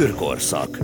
űrkorszak. 0.00 0.78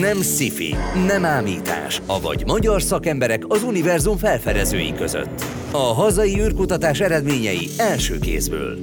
Nem 0.00 0.22
sci 0.22 0.74
nem 1.06 1.24
ámítás, 1.24 2.02
avagy 2.06 2.42
magyar 2.46 2.82
szakemberek 2.82 3.44
az 3.48 3.62
univerzum 3.62 4.16
felfedezői 4.16 4.92
között. 4.92 5.44
A 5.70 5.76
hazai 5.76 6.40
űrkutatás 6.40 7.00
eredményei 7.00 7.68
első 7.76 8.18
kézből. 8.18 8.78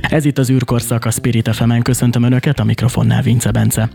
Ez 0.00 0.24
itt 0.24 0.38
az 0.38 0.50
űrkorszak 0.50 1.04
a 1.04 1.10
Spirit 1.10 1.54
fm 1.54 1.78
Köszöntöm 1.78 2.22
Önöket, 2.22 2.58
a 2.58 2.64
mikrofonnál 2.64 3.22
Vince 3.22 3.50
Bence. 3.50 3.90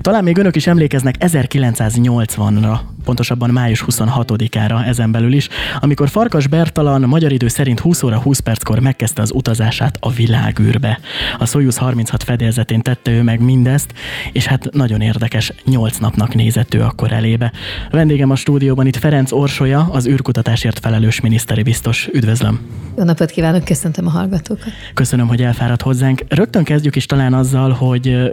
Talán 0.00 0.24
még 0.24 0.38
Önök 0.38 0.56
is 0.56 0.66
emlékeznek 0.66 1.14
1980-ra, 1.18 2.78
pontosabban 3.06 3.50
május 3.50 3.84
26-ára 3.86 4.86
ezen 4.86 5.10
belül 5.10 5.32
is, 5.32 5.48
amikor 5.80 6.08
Farkas 6.08 6.46
Bertalan 6.46 7.00
magyar 7.00 7.32
idő 7.32 7.48
szerint 7.48 7.80
20 7.80 8.02
óra 8.02 8.20
20 8.20 8.38
perckor 8.38 8.78
megkezdte 8.78 9.22
az 9.22 9.30
utazását 9.34 9.96
a 10.00 10.10
világűrbe. 10.10 10.98
A 11.38 11.46
Soyuz 11.46 11.76
36 11.76 12.22
fedélzetén 12.22 12.82
tette 12.82 13.10
ő 13.10 13.22
meg 13.22 13.40
mindezt, 13.40 13.92
és 14.32 14.46
hát 14.46 14.72
nagyon 14.72 15.00
érdekes, 15.00 15.52
8 15.64 15.96
napnak 15.96 16.34
nézett 16.34 16.74
ő 16.74 16.82
akkor 16.82 17.12
elébe. 17.12 17.52
Vendégem 17.90 18.30
a 18.30 18.36
stúdióban 18.36 18.86
itt 18.86 18.96
Ferenc 18.96 19.32
Orsolya, 19.32 19.88
az 19.92 20.06
űrkutatásért 20.06 20.78
felelős 20.78 21.20
miniszteri 21.20 21.62
biztos. 21.62 22.08
Üdvözlöm! 22.12 22.60
Jó 22.96 23.04
napot 23.04 23.30
kívánok, 23.30 23.64
köszöntöm 23.64 24.06
a 24.06 24.10
hallgatókat! 24.10 24.72
Köszönöm, 24.94 25.28
hogy 25.28 25.42
elfáradt 25.42 25.82
hozzánk. 25.82 26.24
Rögtön 26.28 26.64
kezdjük 26.64 26.96
is 26.96 27.06
talán 27.06 27.34
azzal, 27.34 27.70
hogy 27.70 28.32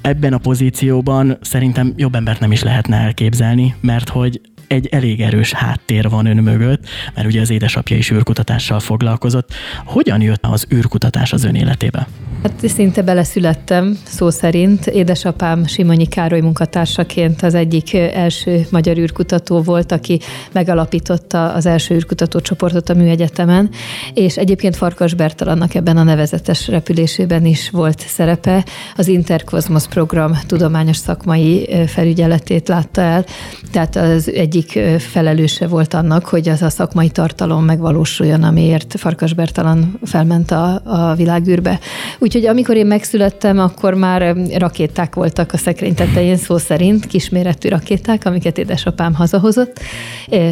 ebben 0.00 0.32
a 0.32 0.38
pozícióban 0.38 1.38
szerintem 1.40 1.92
jobb 1.96 2.14
embert 2.14 2.40
nem 2.40 2.52
is 2.52 2.62
lehetne 2.62 2.96
elképzelni, 2.96 3.74
mert 3.80 4.05
hogy 4.08 4.40
egy 4.66 4.86
elég 4.86 5.20
erős 5.20 5.52
háttér 5.52 6.08
van 6.08 6.26
ön 6.26 6.36
mögött, 6.36 6.88
mert 7.14 7.26
ugye 7.26 7.40
az 7.40 7.50
édesapja 7.50 7.96
is 7.96 8.10
űrkutatással 8.10 8.80
foglalkozott. 8.80 9.54
Hogyan 9.84 10.20
jött 10.20 10.44
az 10.46 10.66
űrkutatás 10.74 11.32
az 11.32 11.44
ön 11.44 11.54
életébe? 11.54 12.06
Hát 12.46 12.68
szinte 12.68 13.02
beleszülettem, 13.02 13.98
szó 14.04 14.30
szerint. 14.30 14.86
Édesapám 14.86 15.66
Simonyi 15.66 16.06
Károly 16.06 16.40
munkatársaként 16.40 17.42
az 17.42 17.54
egyik 17.54 17.94
első 17.94 18.66
magyar 18.70 18.98
űrkutató 18.98 19.62
volt, 19.62 19.92
aki 19.92 20.20
megalapította 20.52 21.52
az 21.52 21.66
első 21.66 21.94
űrkutató 21.94 22.40
csoportot 22.40 22.88
a 22.88 22.94
Műegyetemen, 22.94 23.70
és 24.14 24.36
egyébként 24.36 24.76
Farkas 24.76 25.14
Bertalannak 25.14 25.74
ebben 25.74 25.96
a 25.96 26.02
nevezetes 26.02 26.68
repülésében 26.68 27.44
is 27.44 27.70
volt 27.70 28.00
szerepe. 28.00 28.64
Az 28.96 29.08
Interkozmos 29.08 29.86
program 29.86 30.38
tudományos 30.46 30.96
szakmai 30.96 31.68
felügyeletét 31.86 32.68
látta 32.68 33.00
el, 33.00 33.24
tehát 33.72 33.96
az 33.96 34.30
egyik 34.32 34.78
felelőse 34.98 35.66
volt 35.66 35.94
annak, 35.94 36.24
hogy 36.24 36.48
az 36.48 36.62
a 36.62 36.70
szakmai 36.70 37.08
tartalom 37.08 37.64
megvalósuljon, 37.64 38.42
amiért 38.42 38.94
Farkas 38.98 39.32
Bertalan 39.32 39.98
felment 40.02 40.50
a, 40.50 40.80
a 40.84 41.14
világűrbe. 41.14 41.78
Úgyhogy 42.18 42.35
amikor 42.44 42.76
én 42.76 42.86
megszülettem, 42.86 43.58
akkor 43.58 43.94
már 43.94 44.36
rakéták 44.56 45.14
voltak 45.14 45.52
a 45.52 45.56
szekrény 45.56 45.94
tetején, 45.94 46.36
szó 46.36 46.58
szerint 46.58 47.06
kisméretű 47.06 47.68
rakéták, 47.68 48.24
amiket 48.24 48.58
édesapám 48.58 49.14
hazahozott. 49.14 49.80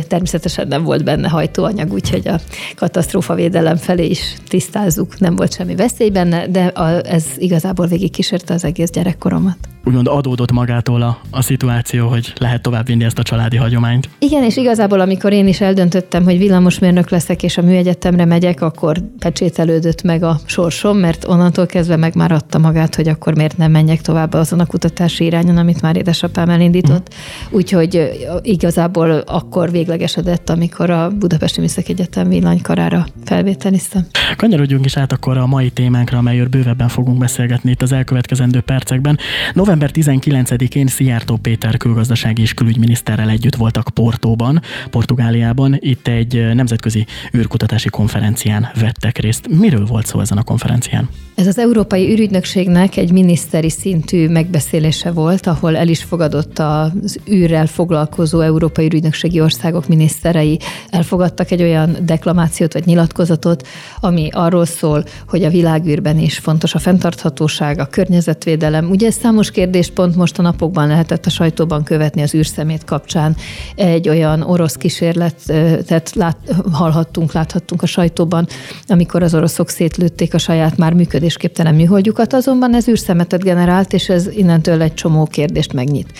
Természetesen 0.08 0.68
nem 0.68 0.84
volt 0.84 1.04
benne 1.04 1.28
hajtóanyag, 1.28 1.92
úgyhogy 1.92 2.28
a 2.28 2.40
katasztrófa 2.76 3.34
védelem 3.34 3.76
felé 3.76 4.06
is 4.06 4.34
tisztázzuk, 4.48 5.18
nem 5.18 5.36
volt 5.36 5.54
semmi 5.54 5.74
veszély 5.74 6.10
benne, 6.10 6.46
de 6.48 6.70
ez 7.02 7.24
igazából 7.36 7.86
végig 7.86 8.10
kísérte 8.10 8.54
az 8.54 8.64
egész 8.64 8.90
gyerekkoromat 8.90 9.73
úgymond 9.84 10.06
adódott 10.08 10.52
magától 10.52 11.02
a, 11.02 11.18
a 11.30 11.42
szituáció, 11.42 12.08
hogy 12.08 12.32
lehet 12.38 12.62
továbbvinni 12.62 13.04
ezt 13.04 13.18
a 13.18 13.22
családi 13.22 13.56
hagyományt. 13.56 14.08
Igen, 14.18 14.42
és 14.44 14.56
igazából 14.56 15.00
amikor 15.00 15.32
én 15.32 15.46
is 15.46 15.60
eldöntöttem, 15.60 16.24
hogy 16.24 16.38
villamosmérnök 16.38 17.10
leszek 17.10 17.42
és 17.42 17.58
a 17.58 17.62
műegyetemre 17.62 18.24
megyek, 18.24 18.60
akkor 18.60 18.98
pecsételődött 19.18 20.02
meg 20.02 20.22
a 20.22 20.40
sorsom, 20.44 20.96
mert 20.96 21.24
onnantól 21.28 21.66
kezdve 21.66 21.96
meg 21.96 22.14
már 22.14 22.32
adta 22.32 22.58
magát, 22.58 22.94
hogy 22.94 23.08
akkor 23.08 23.34
miért 23.34 23.56
nem 23.56 23.70
menjek 23.70 24.00
tovább 24.00 24.32
azon 24.32 24.60
a 24.60 24.66
kutatási 24.66 25.24
irányon, 25.24 25.56
amit 25.56 25.82
már 25.82 25.96
édesapám 25.96 26.48
elindított. 26.48 27.14
Mm. 27.14 27.56
Úgyhogy 27.56 28.10
igazából 28.42 29.10
akkor 29.10 29.70
véglegesedett, 29.70 30.50
amikor 30.50 30.90
a 30.90 31.10
Budapesti 31.10 31.60
Műszaki 31.60 31.92
Egyetem 31.92 32.28
villanykarára 32.28 33.06
felvételiztem. 33.24 34.06
Kanyarodjunk 34.36 34.84
is 34.84 34.96
át 34.96 35.12
akkor 35.12 35.36
a 35.36 35.46
mai 35.46 35.70
témánkra, 35.70 36.18
amelyről 36.18 36.48
bővebben 36.48 36.88
fogunk 36.88 37.18
beszélgetni 37.18 37.70
itt 37.70 37.82
az 37.82 37.92
elkövetkezendő 37.92 38.60
percekben. 38.60 39.18
November 39.52 39.73
November 39.74 40.02
19-én 40.04 40.86
Szijjártó 40.86 41.36
Péter 41.36 41.76
külgazdasági 41.76 42.42
és 42.42 42.54
külügyminiszterrel 42.54 43.28
együtt 43.28 43.54
voltak 43.54 43.88
Portóban, 43.94 44.60
Portugáliában. 44.90 45.76
Itt 45.80 46.08
egy 46.08 46.54
nemzetközi 46.54 47.06
űrkutatási 47.36 47.88
konferencián 47.88 48.68
vettek 48.80 49.18
részt. 49.18 49.48
Miről 49.48 49.84
volt 49.86 50.06
szó 50.06 50.20
ezen 50.20 50.38
a 50.38 50.42
konferencián? 50.42 51.08
Ez 51.34 51.46
az 51.46 51.58
Európai 51.58 52.10
űrügynökségnek 52.10 52.96
egy 52.96 53.12
miniszteri 53.12 53.70
szintű 53.70 54.28
megbeszélése 54.28 55.10
volt, 55.10 55.46
ahol 55.46 55.76
el 55.76 55.88
is 55.88 56.02
fogadott 56.02 56.58
az 56.58 57.18
űrrel 57.30 57.66
foglalkozó 57.66 58.40
Európai 58.40 58.84
űrügynökségi 58.84 59.40
országok 59.40 59.88
miniszterei. 59.88 60.58
Elfogadtak 60.90 61.50
egy 61.50 61.62
olyan 61.62 61.96
deklamációt 62.02 62.72
vagy 62.72 62.86
nyilatkozatot, 62.86 63.66
ami 64.00 64.28
arról 64.32 64.64
szól, 64.64 65.04
hogy 65.28 65.44
a 65.44 65.50
világűrben 65.50 66.18
is 66.18 66.38
fontos 66.38 66.74
a 66.74 66.78
fenntarthatóság, 66.78 67.78
a 67.78 67.86
környezetvédelem. 67.86 68.90
Ugye 68.90 69.10
számos 69.10 69.50
kérdés 69.50 69.62
pont 69.94 70.16
most 70.16 70.38
a 70.38 70.42
napokban 70.42 70.86
lehetett 70.86 71.26
a 71.26 71.30
sajtóban 71.30 71.82
követni 71.84 72.22
az 72.22 72.34
űrszemét 72.34 72.84
kapcsán. 72.84 73.36
Egy 73.74 74.08
olyan 74.08 74.42
orosz 74.42 74.74
kísérletet 74.74 76.14
lát, 76.14 76.36
hallhattunk, 76.72 77.32
láthattunk 77.32 77.82
a 77.82 77.86
sajtóban, 77.86 78.46
amikor 78.86 79.22
az 79.22 79.34
oroszok 79.34 79.68
szétlőtték 79.68 80.34
a 80.34 80.38
saját 80.38 80.76
már 80.76 80.92
működésképtelen 80.92 81.74
műholdjukat, 81.74 82.32
azonban 82.32 82.74
ez 82.74 82.88
űrszemetet 82.88 83.42
generált, 83.42 83.92
és 83.92 84.08
ez 84.08 84.26
innentől 84.26 84.82
egy 84.82 84.94
csomó 84.94 85.24
kérdést 85.24 85.72
megnyit. 85.72 86.12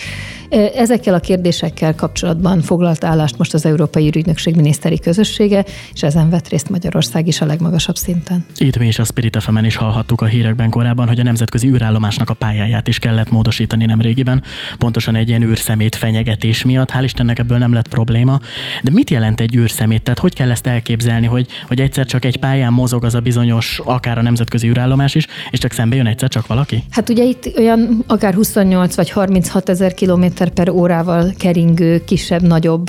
Ezekkel 0.75 1.13
a 1.13 1.19
kérdésekkel 1.19 1.95
kapcsolatban 1.95 2.61
foglalt 2.61 3.03
állást 3.03 3.37
most 3.37 3.53
az 3.53 3.65
Európai 3.65 4.07
Ügynökség 4.07 4.55
miniszteri 4.55 4.99
közössége, 4.99 5.65
és 5.93 6.03
ezen 6.03 6.29
vett 6.29 6.47
részt 6.47 6.69
Magyarország 6.69 7.27
is 7.27 7.41
a 7.41 7.45
legmagasabb 7.45 7.95
szinten. 7.95 8.45
Itt 8.57 8.77
mi 8.77 8.87
is 8.87 8.99
a 8.99 9.03
Spirit 9.03 9.37
fm 9.41 9.57
is 9.57 9.75
hallhattuk 9.75 10.21
a 10.21 10.25
hírekben 10.25 10.69
korábban, 10.69 11.07
hogy 11.07 11.19
a 11.19 11.23
nemzetközi 11.23 11.67
űrállomásnak 11.67 12.29
a 12.29 12.33
pályáját 12.33 12.87
is 12.87 12.99
kellett 12.99 13.31
módosítani 13.31 13.85
nem 13.85 14.01
régiben, 14.01 14.43
pontosan 14.77 15.15
egy 15.15 15.27
ilyen 15.27 15.41
űrszemét 15.41 15.95
fenyegetés 15.95 16.63
miatt. 16.63 16.91
Hál' 16.91 17.03
Istennek 17.03 17.39
ebből 17.39 17.57
nem 17.57 17.73
lett 17.73 17.87
probléma. 17.87 18.39
De 18.83 18.91
mit 18.91 19.09
jelent 19.09 19.39
egy 19.39 19.55
űrszemét? 19.55 20.03
Tehát 20.03 20.19
hogy 20.19 20.33
kell 20.33 20.51
ezt 20.51 20.67
elképzelni, 20.67 21.25
hogy, 21.25 21.47
hogy 21.67 21.79
egyszer 21.79 22.05
csak 22.05 22.25
egy 22.25 22.37
pályán 22.37 22.73
mozog 22.73 23.03
az 23.03 23.15
a 23.15 23.19
bizonyos, 23.19 23.81
akár 23.83 24.17
a 24.17 24.21
nemzetközi 24.21 24.67
űrállomás 24.67 25.15
is, 25.15 25.27
és 25.51 25.59
csak 25.59 25.71
szembe 25.71 25.95
jön 25.95 26.07
egyszer 26.07 26.29
csak 26.29 26.47
valaki? 26.47 26.83
Hát 26.89 27.09
ugye 27.09 27.23
itt 27.23 27.57
olyan 27.57 28.03
akár 28.07 28.33
28 28.33 28.95
vagy 28.95 29.09
36 29.09 29.69
ezer 29.69 29.93
kilométer 29.93 30.34
per 30.53 30.69
órával 30.69 31.33
keringő 31.37 32.03
kisebb-nagyobb 32.03 32.87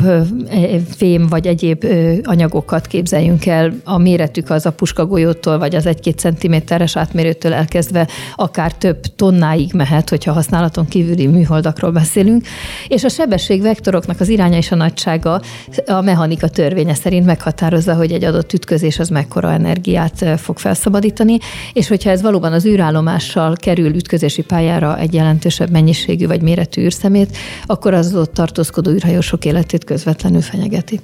fém 0.97 1.27
vagy 1.27 1.47
egyéb 1.47 1.87
anyagokat 2.23 2.87
képzeljünk 2.87 3.47
el. 3.47 3.73
A 3.85 3.99
méretük 3.99 4.51
az 4.51 4.67
a 4.67 4.73
puskagolyótól 4.73 5.59
vagy 5.59 5.75
az 5.75 5.87
egy-két 5.87 6.19
centiméteres 6.19 6.97
átmérőtől 6.97 7.53
elkezdve 7.53 8.09
akár 8.35 8.75
több 8.75 9.01
tonnáig 9.17 9.73
mehet, 9.75 10.09
hogyha 10.09 10.33
használaton 10.33 10.87
kívüli 10.87 11.27
műholdakról 11.27 11.91
beszélünk. 11.91 12.47
És 12.89 13.05
a 13.05 13.09
sebességvektoroknak 13.09 14.21
az 14.21 14.29
iránya 14.29 14.57
és 14.57 14.73
a 14.73 14.77
nagysága 14.77 15.41
a 15.87 16.01
mechanika 16.01 16.49
törvénye 16.49 16.95
szerint 16.95 17.27
meghatározza, 17.27 17.95
hogy 17.95 18.13
egy 18.13 18.25
adott 18.25 18.53
ütközés 18.53 18.99
az 18.99 19.09
mekkora 19.09 19.53
energiát 19.53 20.25
fog 20.39 20.59
felszabadítani, 20.59 21.39
és 21.73 21.89
hogyha 21.89 22.11
ez 22.11 22.23
valóban 22.23 22.53
az 22.53 22.67
űrállomással 22.67 23.55
kerül 23.57 23.95
ütközési 23.95 24.43
pályára 24.43 24.99
egy 24.99 25.15
jelentősebb 25.15 25.71
mennyiségű 25.71 26.27
vagy 26.27 26.43
méretű 26.43 26.83
űrszemét, 26.83 27.36
akkor 27.67 27.95
az 27.95 28.15
ott 28.15 28.33
tartózkodó 28.35 28.91
űrhajósok 28.91 29.45
életét 29.45 29.85
közvetlenül 29.85 30.41
fenyegeti. 30.41 31.01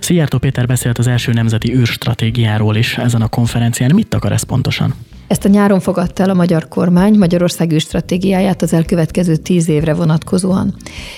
Szijjártó 0.00 0.38
Péter 0.38 0.66
beszélt 0.66 0.98
az 0.98 1.06
első 1.06 1.32
nemzeti 1.32 1.74
űrstratégiáról 1.74 2.76
is 2.76 2.98
ezen 2.98 3.22
a 3.22 3.28
konferencián. 3.28 3.94
Mit 3.94 4.14
akar 4.14 4.32
ez 4.32 4.42
pontosan? 4.42 4.94
Ezt 5.30 5.44
a 5.44 5.48
nyáron 5.48 5.80
fogadta 5.80 6.22
el 6.22 6.30
a 6.30 6.34
magyar 6.34 6.68
kormány 6.68 7.18
Magyarország 7.18 7.72
űrstratégiáját 7.72 8.62
az 8.62 8.72
elkövetkező 8.72 9.36
tíz 9.36 9.68
évre 9.68 9.94
vonatkozóan. 9.94 10.74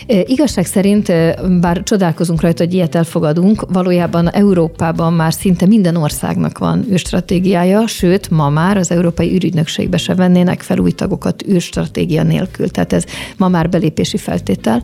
Igazság 0.07 0.67
szerint, 0.67 1.13
bár 1.61 1.83
csodálkozunk 1.83 2.41
rajta, 2.41 2.65
hogy 2.65 2.75
ilyet 2.75 2.95
elfogadunk, 2.95 3.65
valójában 3.73 4.31
Európában 4.31 5.13
már 5.13 5.33
szinte 5.33 5.67
minden 5.67 5.97
országnak 5.97 6.59
van 6.59 6.85
űrstratégiája, 6.91 7.87
sőt, 7.87 8.31
ma 8.31 8.49
már 8.49 8.77
az 8.77 8.91
Európai 8.91 9.33
űrügynökségbe 9.35 9.97
se 9.97 10.15
vennének 10.15 10.61
fel 10.61 10.79
új 10.79 10.91
tagokat 10.91 11.45
űrstratégia 11.49 12.23
nélkül. 12.23 12.69
Tehát 12.69 12.93
ez 12.93 13.05
ma 13.37 13.49
már 13.49 13.69
belépési 13.69 14.17
feltétel 14.17 14.83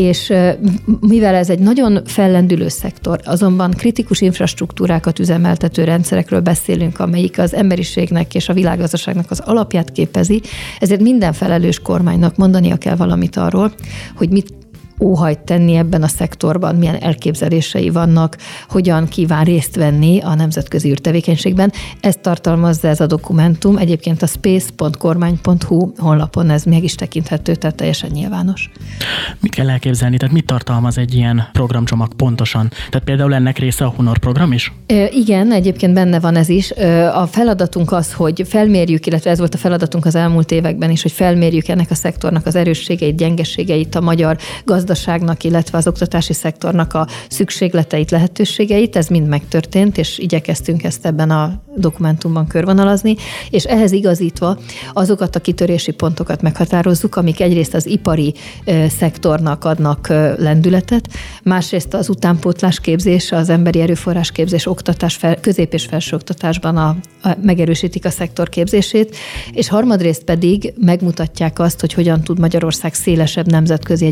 és 0.00 0.32
mivel 1.00 1.34
ez 1.34 1.50
egy 1.50 1.58
nagyon 1.58 2.04
fellendülő 2.04 2.68
szektor, 2.68 3.20
azonban 3.24 3.70
kritikus 3.70 4.20
infrastruktúrákat 4.20 5.18
üzemeltető 5.18 5.84
rendszerekről 5.84 6.40
beszélünk, 6.40 7.00
amelyik 7.00 7.38
az 7.38 7.54
emberiségnek 7.54 8.34
és 8.34 8.48
a 8.48 8.52
világgazdaságnak 8.52 9.30
az 9.30 9.40
alapját 9.40 9.92
képezi, 9.92 10.40
ezért 10.78 11.00
minden 11.00 11.32
felelős 11.32 11.78
kormánynak 11.78 12.36
mondania 12.36 12.76
kell 12.76 12.96
valamit 12.96 13.36
arról, 13.36 13.72
hogy 14.16 14.30
mit 14.30 14.54
óhajt 15.00 15.38
tenni 15.38 15.74
ebben 15.74 16.02
a 16.02 16.08
szektorban, 16.08 16.74
milyen 16.74 16.96
elképzelései 16.96 17.90
vannak, 17.90 18.36
hogyan 18.68 19.08
kíván 19.08 19.44
részt 19.44 19.76
venni 19.76 20.20
a 20.20 20.34
nemzetközi 20.34 20.90
űrtevékenységben. 20.90 21.72
Ezt 22.00 22.20
tartalmazza 22.20 22.88
ez 22.88 23.00
a 23.00 23.06
dokumentum. 23.06 23.76
Egyébként 23.76 24.22
a 24.22 24.26
space.kormány.hu 24.26 25.92
honlapon 25.96 26.50
ez 26.50 26.64
meg 26.64 26.84
is 26.84 26.94
tekinthető, 26.94 27.54
tehát 27.54 27.76
teljesen 27.76 28.10
nyilvános. 28.10 28.70
Mit 29.40 29.54
kell 29.54 29.70
elképzelni? 29.70 30.16
Tehát 30.16 30.34
mit 30.34 30.46
tartalmaz 30.46 30.98
egy 30.98 31.14
ilyen 31.14 31.48
programcsomag 31.52 32.14
pontosan? 32.14 32.68
Tehát 32.68 33.06
például 33.06 33.34
ennek 33.34 33.58
része 33.58 33.84
a 33.84 33.92
Honor 33.96 34.18
program 34.18 34.52
is? 34.52 34.72
Igen, 35.10 35.52
egyébként 35.52 35.94
benne 35.94 36.20
van 36.20 36.36
ez 36.36 36.48
is. 36.48 36.70
A 37.14 37.26
feladatunk 37.26 37.92
az, 37.92 38.12
hogy 38.12 38.42
felmérjük, 38.46 39.06
illetve 39.06 39.30
ez 39.30 39.38
volt 39.38 39.54
a 39.54 39.58
feladatunk 39.58 40.06
az 40.06 40.14
elmúlt 40.14 40.50
években 40.50 40.90
is, 40.90 41.02
hogy 41.02 41.12
felmérjük 41.12 41.68
ennek 41.68 41.90
a 41.90 41.94
szektornak 41.94 42.46
az 42.46 42.54
erősségeit, 42.54 43.16
gyengeségeit, 43.16 43.94
a 43.94 44.00
magyar 44.00 44.36
gazdaságnak, 44.90 45.44
illetve 45.44 45.78
az 45.78 45.86
oktatási 45.86 46.32
szektornak 46.32 46.94
a 46.94 47.06
szükségleteit, 47.28 48.10
lehetőségeit. 48.10 48.96
Ez 48.96 49.06
mind 49.06 49.28
megtörtént, 49.28 49.98
és 49.98 50.18
igyekeztünk 50.18 50.82
ezt 50.82 51.06
ebben 51.06 51.30
a 51.30 51.62
dokumentumban 51.76 52.46
körvonalazni, 52.46 53.16
és 53.50 53.64
ehhez 53.64 53.92
igazítva 53.92 54.58
azokat 54.92 55.36
a 55.36 55.40
kitörési 55.40 55.92
pontokat 55.92 56.42
meghatározzuk, 56.42 57.16
amik 57.16 57.40
egyrészt 57.40 57.74
az 57.74 57.86
ipari 57.86 58.34
szektornak 58.98 59.64
adnak 59.64 60.08
lendületet, 60.38 61.08
másrészt 61.42 61.94
az 61.94 62.08
utánpótlás 62.08 62.80
képzés, 62.80 63.32
az 63.32 63.48
emberi 63.48 63.80
erőforrás 63.80 64.32
képzés, 64.32 64.66
oktatás, 64.66 65.14
fel, 65.16 65.40
közép- 65.40 65.74
és 65.74 65.84
felsőoktatásban 65.84 66.76
a, 66.76 66.96
a, 67.22 67.36
megerősítik 67.42 68.04
a 68.04 68.10
szektor 68.10 68.48
képzését, 68.48 69.16
és 69.52 69.68
harmadrészt 69.68 70.24
pedig 70.24 70.72
megmutatják 70.80 71.58
azt, 71.58 71.80
hogy 71.80 71.92
hogyan 71.92 72.20
tud 72.20 72.38
Magyarország 72.38 72.94
szélesebb 72.94 73.50
nemzetközi 73.50 74.04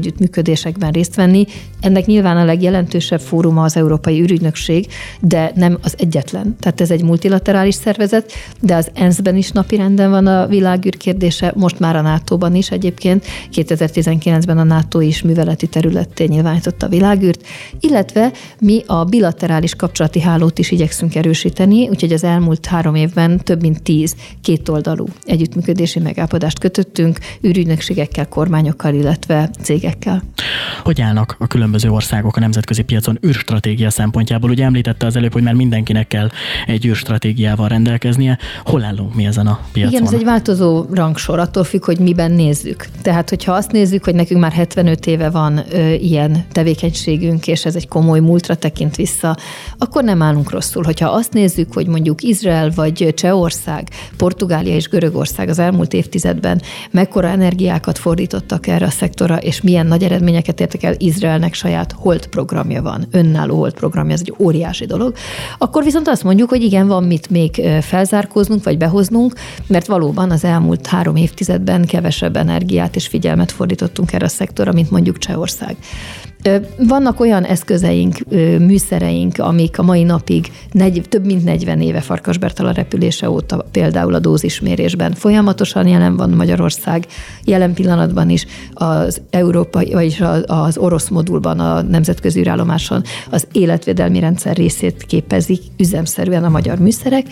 együttműködésekben 0.68 0.90
részt 0.90 1.14
venni. 1.14 1.46
Ennek 1.80 2.06
nyilván 2.06 2.36
a 2.36 2.44
legjelentősebb 2.44 3.20
fóruma 3.20 3.62
az 3.62 3.76
Európai 3.76 4.20
űrügynökség, 4.20 4.86
de 5.20 5.52
nem 5.54 5.78
az 5.82 5.94
egyetlen. 5.98 6.56
Tehát 6.60 6.80
ez 6.80 6.90
egy 6.90 7.02
multilaterális 7.02 7.74
szervezet, 7.74 8.32
de 8.60 8.74
az 8.74 8.90
ENSZ-ben 8.94 9.36
is 9.36 9.50
napirenden 9.50 10.10
van 10.10 10.26
a 10.26 10.46
világűr 10.46 10.96
kérdése, 10.96 11.52
most 11.56 11.78
már 11.78 11.96
a 11.96 12.00
NATO-ban 12.00 12.54
is 12.54 12.70
egyébként. 12.70 13.24
2019-ben 13.52 14.58
a 14.58 14.64
NATO 14.64 15.00
is 15.00 15.22
műveleti 15.22 15.66
területté 15.66 16.24
nyilvánította 16.24 16.86
a 16.86 16.88
világűrt, 16.88 17.46
illetve 17.80 18.32
mi 18.60 18.82
a 18.86 19.04
bilaterális 19.04 19.74
kapcsolati 19.74 20.20
hálót 20.20 20.58
is 20.58 20.70
igyekszünk 20.70 21.14
erősíteni, 21.14 21.88
úgyhogy 21.88 22.12
az 22.12 22.24
elmúlt 22.24 22.66
három 22.66 22.94
évben 22.94 23.38
több 23.44 23.60
mint 23.60 23.82
tíz 23.82 24.14
kétoldalú 24.42 25.06
együttműködési 25.24 25.98
megállapodást 25.98 26.58
kötöttünk 26.58 27.18
űrügynökségekkel, 27.46 28.28
kormányokkal, 28.28 28.94
illetve 28.94 29.50
cégekkel. 29.62 30.22
Hogy 30.84 31.00
állnak 31.00 31.36
a 31.38 31.46
különböző 31.46 31.90
országok 31.90 32.36
a 32.36 32.40
nemzetközi 32.40 32.82
piacon 32.82 33.18
űrstratégia 33.26 33.90
szempontjából? 33.90 34.50
Ugye 34.50 34.64
említette 34.64 35.06
az 35.06 35.16
előbb, 35.16 35.32
hogy 35.32 35.42
már 35.42 35.54
mindenkinek 35.54 36.06
kell 36.06 36.30
egy 36.66 36.86
űrstratégiával 36.86 37.68
rendelkeznie. 37.68 38.38
Hol 38.64 38.84
állunk 38.84 39.14
mi 39.14 39.26
ezen 39.26 39.46
a 39.46 39.60
piacon? 39.72 39.92
Igen, 39.92 40.06
ez 40.06 40.12
egy 40.12 40.24
változó 40.24 40.86
rangsor, 40.92 41.38
attól 41.38 41.64
függ, 41.64 41.84
hogy 41.84 41.98
miben 41.98 42.30
nézzük. 42.30 42.86
Tehát, 43.02 43.28
hogyha 43.28 43.52
azt 43.52 43.72
nézzük, 43.72 44.04
hogy 44.04 44.14
nekünk 44.14 44.40
már 44.40 44.52
75 44.52 45.06
éve 45.06 45.30
van 45.30 45.60
ö, 45.70 45.92
ilyen 45.92 46.44
tevékenységünk, 46.52 47.46
és 47.46 47.64
ez 47.64 47.76
egy 47.76 47.88
komoly 47.88 48.20
múltra 48.20 48.54
tekint 48.54 48.96
vissza, 48.96 49.36
akkor 49.78 50.04
nem 50.04 50.22
állunk 50.22 50.50
rosszul. 50.50 50.82
Hogyha 50.84 51.08
azt 51.08 51.32
nézzük, 51.32 51.72
hogy 51.72 51.86
mondjuk 51.86 52.22
Izrael 52.22 52.70
vagy 52.74 53.12
Csehország, 53.16 53.88
Portugália 54.16 54.74
és 54.74 54.88
Görögország 54.88 55.48
az 55.48 55.58
elmúlt 55.58 55.92
évtizedben 55.92 56.62
mekkora 56.90 57.28
energiákat 57.28 57.98
fordítottak 57.98 58.66
erre 58.66 58.86
a 58.86 58.90
szektora, 58.90 59.36
és 59.36 59.60
milyen 59.60 59.86
nagy 59.86 60.04
eredményeket 60.38 60.60
értek 60.60 60.82
el, 60.82 60.94
Izraelnek 60.98 61.54
saját 61.54 61.92
Holt 61.92 62.26
programja 62.26 62.82
van, 62.82 63.06
önálló 63.10 63.56
Holt 63.56 63.74
programja, 63.74 64.12
ez 64.12 64.20
egy 64.20 64.34
óriási 64.38 64.86
dolog, 64.86 65.14
akkor 65.58 65.84
viszont 65.84 66.08
azt 66.08 66.24
mondjuk, 66.24 66.48
hogy 66.48 66.62
igen, 66.62 66.86
van 66.86 67.04
mit 67.04 67.30
még 67.30 67.62
felzárkóznunk, 67.80 68.64
vagy 68.64 68.78
behoznunk, 68.78 69.34
mert 69.66 69.86
valóban 69.86 70.30
az 70.30 70.44
elmúlt 70.44 70.86
három 70.86 71.16
évtizedben 71.16 71.86
kevesebb 71.86 72.36
energiát 72.36 72.96
és 72.96 73.06
figyelmet 73.06 73.52
fordítottunk 73.52 74.12
erre 74.12 74.24
a 74.24 74.28
szektorra, 74.28 74.72
mint 74.72 74.90
mondjuk 74.90 75.18
Csehország. 75.18 75.76
Vannak 76.78 77.20
olyan 77.20 77.44
eszközeink, 77.44 78.16
műszereink, 78.58 79.38
amik 79.38 79.78
a 79.78 79.82
mai 79.82 80.02
napig 80.02 80.52
negy, 80.72 81.02
több 81.08 81.24
mint 81.24 81.44
40 81.44 81.80
éve 81.80 82.00
Farkas 82.00 82.38
Bertala 82.38 82.70
repülése 82.70 83.30
óta 83.30 83.66
például 83.70 84.14
a 84.14 84.18
dózismérésben 84.18 85.12
folyamatosan 85.12 85.86
jelen 85.86 86.16
van 86.16 86.30
Magyarország, 86.30 87.06
jelen 87.44 87.74
pillanatban 87.74 88.30
is 88.30 88.46
az 88.72 89.20
európai, 89.30 89.92
vagyis 89.92 90.22
az 90.46 90.78
orosz 90.78 91.08
modulban, 91.08 91.60
a 91.60 91.82
nemzetközi 91.82 92.40
űrállomáson 92.40 93.02
az 93.30 93.46
életvédelmi 93.52 94.20
rendszer 94.20 94.56
részét 94.56 95.04
képezik 95.06 95.62
üzemszerűen 95.76 96.44
a 96.44 96.48
magyar 96.48 96.78
műszerek. 96.78 97.26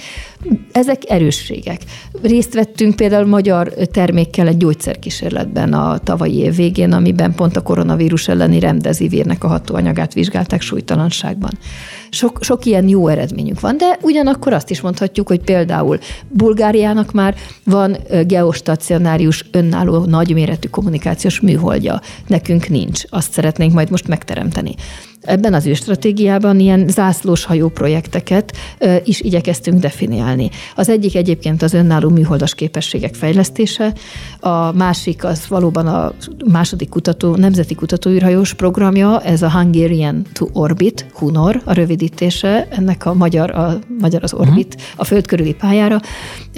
Ezek 0.73 1.03
erősségek. 1.11 1.81
Részt 2.23 2.55
vettünk 2.55 2.97
például 2.97 3.27
magyar 3.27 3.69
termékkel 3.69 4.47
egy 4.47 4.57
gyógyszerkísérletben 4.57 5.73
a 5.73 5.99
tavalyi 5.99 6.37
év 6.37 6.57
végén, 6.57 6.93
amiben 6.93 7.35
pont 7.35 7.57
a 7.57 7.63
koronavírus 7.63 8.29
elleni 8.29 8.59
remdezivírnek 8.97 9.45
a 9.45 9.49
hatóanyagát 9.49 10.15
vizsgálták 10.15 10.61
súlytalanságban. 10.61 11.51
Sok, 12.11 12.39
sok 12.41 12.65
ilyen 12.65 12.89
jó 12.89 13.09
eredményünk 13.09 13.61
van, 13.61 13.77
de 13.77 13.99
ugyanakkor 14.03 14.53
azt 14.53 14.71
is 14.71 14.81
mondhatjuk, 14.81 15.29
hogy 15.29 15.41
például 15.41 15.99
Bulgáriának 16.29 17.13
már 17.13 17.35
van 17.65 17.97
geostacionárius 18.27 19.45
önálló 19.51 20.05
nagyméretű 20.05 20.69
kommunikációs 20.69 21.41
műholdja, 21.41 22.01
nekünk 22.27 22.69
nincs. 22.69 23.03
Azt 23.09 23.33
szeretnénk 23.33 23.73
majd 23.73 23.91
most 23.91 24.09
megteremteni. 24.09 24.75
Ebben 25.27 25.55
az 25.55 25.69
stratégiában 25.75 26.61
ilyen 26.61 26.89
zászlós 26.89 27.45
hajó 27.45 27.69
projekteket 27.69 28.57
is 29.05 29.21
igyekeztünk 29.21 29.81
definiálni. 29.81 30.51
Az 30.75 30.89
egyik 30.89 31.15
egyébként 31.17 31.63
az 31.63 31.75
önálló 31.75 32.09
műholdas 32.09 32.55
képességek 32.55 33.15
fejlesztése, 33.15 33.93
a 34.41 34.73
másik 34.73 35.25
az 35.25 35.47
valóban 35.49 35.87
a 35.87 36.13
második 36.53 36.89
kutató, 36.89 37.35
nemzeti 37.35 37.75
kutatóűrhajós 37.75 38.55
programja, 38.55 39.21
ez 39.21 39.43
a 39.43 39.51
Hungarian 39.51 40.27
to 40.33 40.47
Orbit, 40.53 41.07
HUNOR, 41.13 41.61
a 41.65 41.73
rövidítése, 41.73 42.69
ennek 42.71 43.07
a 43.07 43.15
magyar, 43.15 43.51
a 43.51 43.79
magyar 44.01 44.23
az 44.23 44.35
Orbit, 44.35 44.75
uh-huh. 44.75 44.91
a 44.97 45.05
föld 45.05 45.27
körüli 45.27 45.55
pályára 45.55 46.01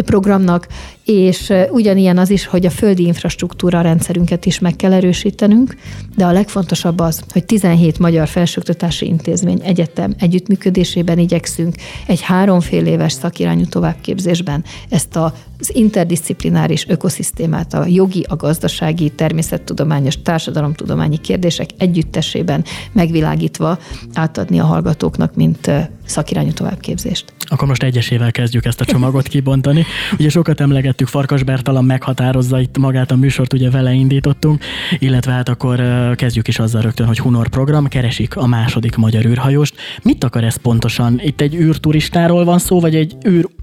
programnak, 0.05 0.67
és 1.10 1.52
ugyanilyen 1.70 2.19
az 2.19 2.31
is, 2.31 2.46
hogy 2.46 2.66
a 2.66 2.70
földi 2.70 3.06
infrastruktúra 3.06 3.81
rendszerünket 3.81 4.46
is 4.46 4.58
meg 4.58 4.76
kell 4.76 4.93
erősítenünk, 4.93 5.75
de 6.16 6.25
a 6.25 6.32
legfontosabb 6.32 7.00
az, 7.00 7.22
hogy 7.32 7.44
17 7.44 7.99
magyar 7.99 8.28
felsőoktatási 8.28 9.06
intézmény 9.06 9.60
egyetem 9.62 10.14
együttműködésében 10.19 11.19
igyekszünk 11.19 11.75
egy 12.06 12.20
háromfél 12.20 12.87
éves 12.87 13.12
szakirányú 13.12 13.64
továbbképzésben 13.64 14.64
ezt 14.88 15.16
a 15.16 15.34
az 15.58 15.75
interdisziplináris 15.75 16.87
ökoszisztémát, 16.88 17.75
a 17.75 17.87
jogi, 17.87 18.25
a 18.28 18.37
gazdasági, 18.37 19.11
természettudományos, 19.11 20.23
társadalomtudományi 20.23 21.16
kérdések 21.16 21.71
együttesében 21.78 22.64
megvilágítva 22.92 23.78
átadni 24.14 24.59
a 24.59 24.64
hallgatóknak, 24.64 25.35
mint 25.35 25.71
szakirányú 26.04 26.52
továbbképzést. 26.52 27.33
Akkor 27.50 27.68
most 27.68 27.83
egyesével 27.83 28.30
kezdjük 28.30 28.64
ezt 28.64 28.80
a 28.80 28.85
csomagot 28.85 29.28
kibontani. 29.28 29.85
Ugye 30.18 30.28
sokat 30.28 30.61
emlegettük, 30.61 31.06
Farkas 31.06 31.42
Bertalan 31.42 31.85
meghatározza 31.85 32.61
itt 32.61 32.78
magát 32.78 33.11
a 33.11 33.16
műsort, 33.16 33.52
ugye 33.52 33.71
vele 33.71 33.92
indítottunk, 33.92 34.62
illetve 34.99 35.33
hát 35.33 35.49
akkor 35.49 35.80
kezdjük 36.14 36.49
is 36.49 36.59
azzal 36.59 36.83
rögtön, 36.83 37.06
hogy 37.06 37.18
Hunor 37.18 37.49
program, 37.49 37.87
keresik 37.87 38.37
a 38.37 38.47
második 38.47 38.97
magyar 38.97 39.25
űrhajóst. 39.25 39.75
Mit 40.02 40.25
akar 40.25 40.44
ez 40.44 40.56
pontosan? 40.56 41.21
Itt 41.23 41.40
egy 41.40 41.54
űrturistáról 41.54 42.44
van 42.44 42.59
szó, 42.59 42.80
vagy 42.80 42.94
egy 42.94 43.16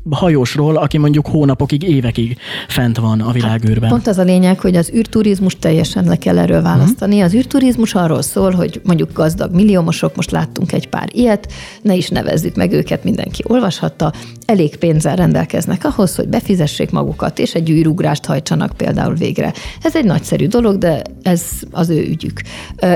űrhajósról, 0.07 0.75
aki 0.75 0.97
mondjuk 0.97 1.27
hónapokig, 1.27 1.83
évekig 1.83 2.37
fent 2.67 2.97
van 2.97 3.21
a 3.21 3.31
világűrben? 3.31 3.89
Pont 3.89 4.07
az 4.07 4.17
a 4.17 4.23
lényeg, 4.23 4.59
hogy 4.59 4.75
az 4.75 4.91
űrturizmus 4.93 5.55
teljesen 5.59 6.03
le 6.03 6.15
kell 6.15 6.37
erről 6.37 6.61
választani. 6.61 7.21
Az 7.21 7.33
űrturizmus 7.33 7.93
arról 7.93 8.21
szól, 8.21 8.51
hogy 8.51 8.81
mondjuk 8.83 9.13
gazdag 9.13 9.53
milliómosok, 9.53 10.15
most 10.15 10.31
láttunk 10.31 10.71
egy 10.71 10.89
pár 10.89 11.09
ilyet, 11.11 11.51
ne 11.81 11.95
is 11.95 12.09
nevezzük 12.09 12.55
meg 12.55 12.71
őket, 12.71 13.03
mindenki 13.03 13.43
olvashatta, 13.47 14.13
elég 14.45 14.75
pénzzel 14.75 15.15
rendelkeznek 15.15 15.85
ahhoz, 15.85 16.15
hogy 16.15 16.27
befizessék 16.27 16.91
magukat, 16.91 17.39
és 17.39 17.53
egy 17.53 17.69
űrugrást 17.69 18.25
hajtsanak 18.25 18.71
például 18.77 19.13
végre. 19.13 19.53
Ez 19.81 19.95
egy 19.95 20.05
nagyszerű 20.05 20.47
dolog, 20.47 20.77
de 20.77 21.01
ez 21.21 21.43
az 21.71 21.89
ő 21.89 22.07
ügyük. 22.07 22.41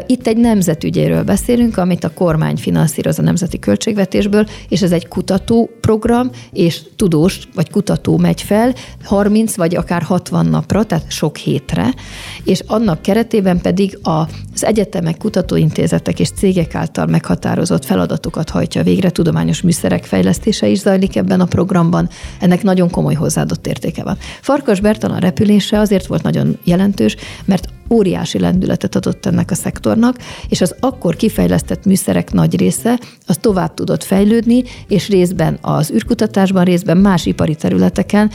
Itt 0.08 0.28
egy 0.28 0.38
nemzetügyéről 0.38 1.24
beszélünk, 1.24 1.78
amit 1.78 2.04
a 2.04 2.14
kormány 2.14 2.58
finanszíroz 2.58 3.20
a 3.20 3.22
nemzeti 3.22 3.60
költségvetésből, 3.60 4.46
és 4.70 4.82
ez 4.82 4.92
egy 4.92 5.08
kutatóprogram, 5.08 6.30
és 6.52 6.82
tudós 6.96 7.40
vagy 7.56 7.70
kutató 7.70 8.18
megy 8.18 8.42
fel 8.42 8.74
30 9.04 9.56
vagy 9.56 9.76
akár 9.76 10.02
60 10.02 10.46
napra, 10.46 10.84
tehát 10.84 11.12
sok 11.12 11.38
hétre, 11.38 11.94
és 12.44 12.64
annak 12.68 13.02
keretében 13.02 13.62
pedig 13.62 14.00
az 14.02 14.64
egyetemek, 14.64 15.18
kutatóintézetek 15.18 16.20
és 16.20 16.30
cégek 16.30 16.76
által 16.76 17.06
meghatározott 17.06 17.86
feladatokat 17.86 18.50
hajtja 18.50 18.84
végre, 18.84 19.10
tudományos 19.10 19.62
műszerek 19.62 20.04
fejlesztése 20.04 20.68
is 20.68 20.80
zajlik 20.80 21.16
ebben 21.16 21.39
a 21.40 21.46
programban, 21.46 22.10
ennek 22.40 22.64
nagyon 22.64 22.90
komoly 22.90 23.14
hozzáadott 23.14 23.68
értéke 23.68 24.04
van. 24.04 24.18
Farkas 24.42 24.80
Bertalan 24.80 25.20
repülése 25.20 25.80
azért 25.80 26.06
volt 26.06 26.24
nagyon 26.24 26.58
jelentős, 26.64 27.16
mert 27.46 27.68
óriási 27.90 28.40
lendületet 28.40 28.96
adott 28.96 29.26
ennek 29.26 29.52
a 29.52 29.56
szektornak, 29.56 30.18
és 30.50 30.62
az 30.62 30.76
akkor 30.80 31.16
kifejlesztett 31.16 31.86
műszerek 31.86 32.32
nagy 32.32 32.58
része 32.58 33.00
az 33.26 33.38
tovább 33.38 33.74
tudott 33.74 34.04
fejlődni, 34.04 34.64
és 34.88 35.10
részben 35.10 35.58
az 35.62 35.92
űrkutatásban, 35.92 36.64
részben 36.64 36.98
más 36.98 37.26
ipari 37.26 37.56
területeken 37.56 38.32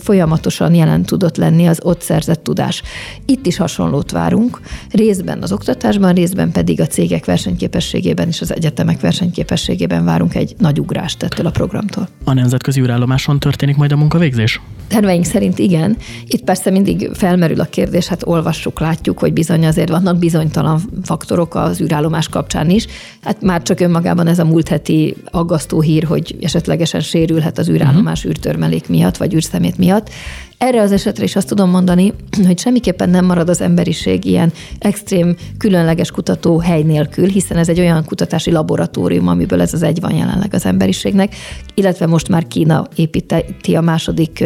folyamatosan 0.00 0.74
jelen 0.74 1.02
tudott 1.02 1.36
lenni 1.36 1.66
az 1.66 1.80
ott 1.82 2.00
szerzett 2.00 2.42
tudás. 2.42 2.82
Itt 3.26 3.46
is 3.46 3.56
hasonlót 3.56 4.10
várunk, 4.10 4.60
részben 4.90 5.42
az 5.42 5.52
oktatásban, 5.52 6.14
részben 6.14 6.50
pedig 6.52 6.80
a 6.80 6.86
cégek 6.86 7.24
versenyképességében 7.24 8.28
és 8.28 8.40
az 8.40 8.54
egyetemek 8.54 9.00
versenyképességében 9.00 10.04
várunk 10.04 10.34
egy 10.34 10.54
nagy 10.58 10.80
ugrást 10.80 11.22
ettől 11.22 11.46
a 11.46 11.50
programtól. 11.50 12.08
A 12.24 12.32
nemzetközi 12.32 12.80
űrállomáson 12.80 13.38
történik 13.38 13.76
majd 13.76 13.92
a 13.92 13.96
munkavégzés? 13.96 14.60
Terveink 14.88 15.24
szerint 15.24 15.58
igen. 15.58 15.96
Itt 16.26 16.44
persze 16.44 16.70
mindig 16.70 17.10
felmerül 17.12 17.60
a 17.60 17.64
kérdés, 17.64 18.06
hát 18.06 18.22
olvassuk, 18.26 18.80
látjuk, 18.80 18.92
hogy 19.18 19.32
bizony 19.32 19.66
azért 19.66 19.88
vannak 19.88 20.18
bizonytalan 20.18 20.80
faktorok 21.02 21.54
az 21.54 21.80
űrállomás 21.80 22.28
kapcsán 22.28 22.70
is. 22.70 22.86
Hát 23.22 23.42
már 23.42 23.62
csak 23.62 23.80
önmagában 23.80 24.26
ez 24.26 24.38
a 24.38 24.44
múlt 24.44 24.68
heti 24.68 25.16
aggasztó 25.24 25.80
hír, 25.80 26.04
hogy 26.04 26.36
esetlegesen 26.40 27.00
sérülhet 27.00 27.58
az 27.58 27.68
űrállomás 27.68 28.18
uh-huh. 28.18 28.32
űrtörmelék 28.32 28.88
miatt, 28.88 29.16
vagy 29.16 29.34
űrszemét 29.34 29.78
miatt. 29.78 30.10
Erre 30.58 30.80
az 30.80 30.92
esetre 30.92 31.24
is 31.24 31.36
azt 31.36 31.48
tudom 31.48 31.70
mondani, 31.70 32.12
hogy 32.46 32.58
semmiképpen 32.58 33.10
nem 33.10 33.24
marad 33.24 33.48
az 33.48 33.60
emberiség 33.60 34.24
ilyen 34.24 34.52
extrém, 34.78 35.36
különleges 35.58 36.10
kutató 36.10 36.58
hely 36.58 36.82
nélkül, 36.82 37.28
hiszen 37.28 37.56
ez 37.56 37.68
egy 37.68 37.80
olyan 37.80 38.04
kutatási 38.04 38.50
laboratórium, 38.50 39.28
amiből 39.28 39.60
ez 39.60 39.72
az 39.74 39.82
egy 39.82 40.00
van 40.00 40.14
jelenleg 40.14 40.54
az 40.54 40.64
emberiségnek, 40.64 41.34
illetve 41.74 42.06
most 42.06 42.28
már 42.28 42.46
Kína 42.46 42.88
építi 42.96 43.74
a 43.74 43.80
második 43.80 44.44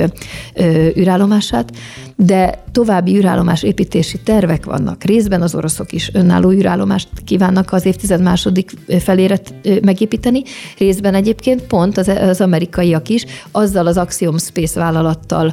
űrállomását, 0.97 1.73
de 2.17 2.65
további 2.73 3.17
űrállomás 3.17 3.63
építési 3.63 4.19
tervek 4.19 4.65
vannak. 4.65 5.05
Részben 5.05 5.43
az 5.43 5.55
oroszok 5.55 5.93
is 5.93 6.11
önálló 6.13 6.51
űrállomást 6.51 7.09
kívánnak 7.25 7.73
az 7.73 7.87
évtized 7.87 8.23
második 8.23 8.73
felére 8.99 9.41
megépíteni, 9.83 10.43
részben 10.79 11.15
egyébként 11.15 11.63
pont 11.63 11.99
az, 11.99 12.09
az 12.09 12.41
amerikaiak 12.41 13.09
is 13.09 13.25
azzal 13.51 13.87
az 13.87 13.97
Axiom 13.97 14.39
Space 14.39 14.81
vállalattal 14.81 15.53